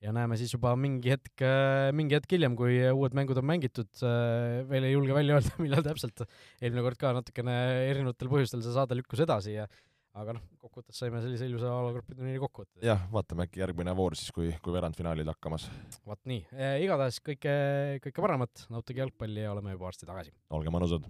[0.04, 1.42] ja näeme siis juba mingi hetk,
[1.98, 3.90] mingi hetk hiljem, kui uued mängud on mängitud,
[4.70, 6.22] veel ei julge välja öelda, millal täpselt,
[6.62, 7.56] eelmine kord ka natukene
[7.90, 9.66] erinevatel põhjustel see saade lükkus edasi ja
[10.16, 12.80] aga noh, kokkuvõttes saime sellise ilusa alagrupi turniiri kokku võtta.
[12.86, 15.68] jah, vaatame äkki järgmine voor siis, kui, kui veerandfinaalid hakkamas.
[16.08, 16.46] vot nii,
[16.86, 17.56] igatahes kõike,
[18.06, 20.36] kõike paremat, nautige jalgpalli ja oleme juba varsti tagasi.
[20.56, 21.10] olge mõnusad.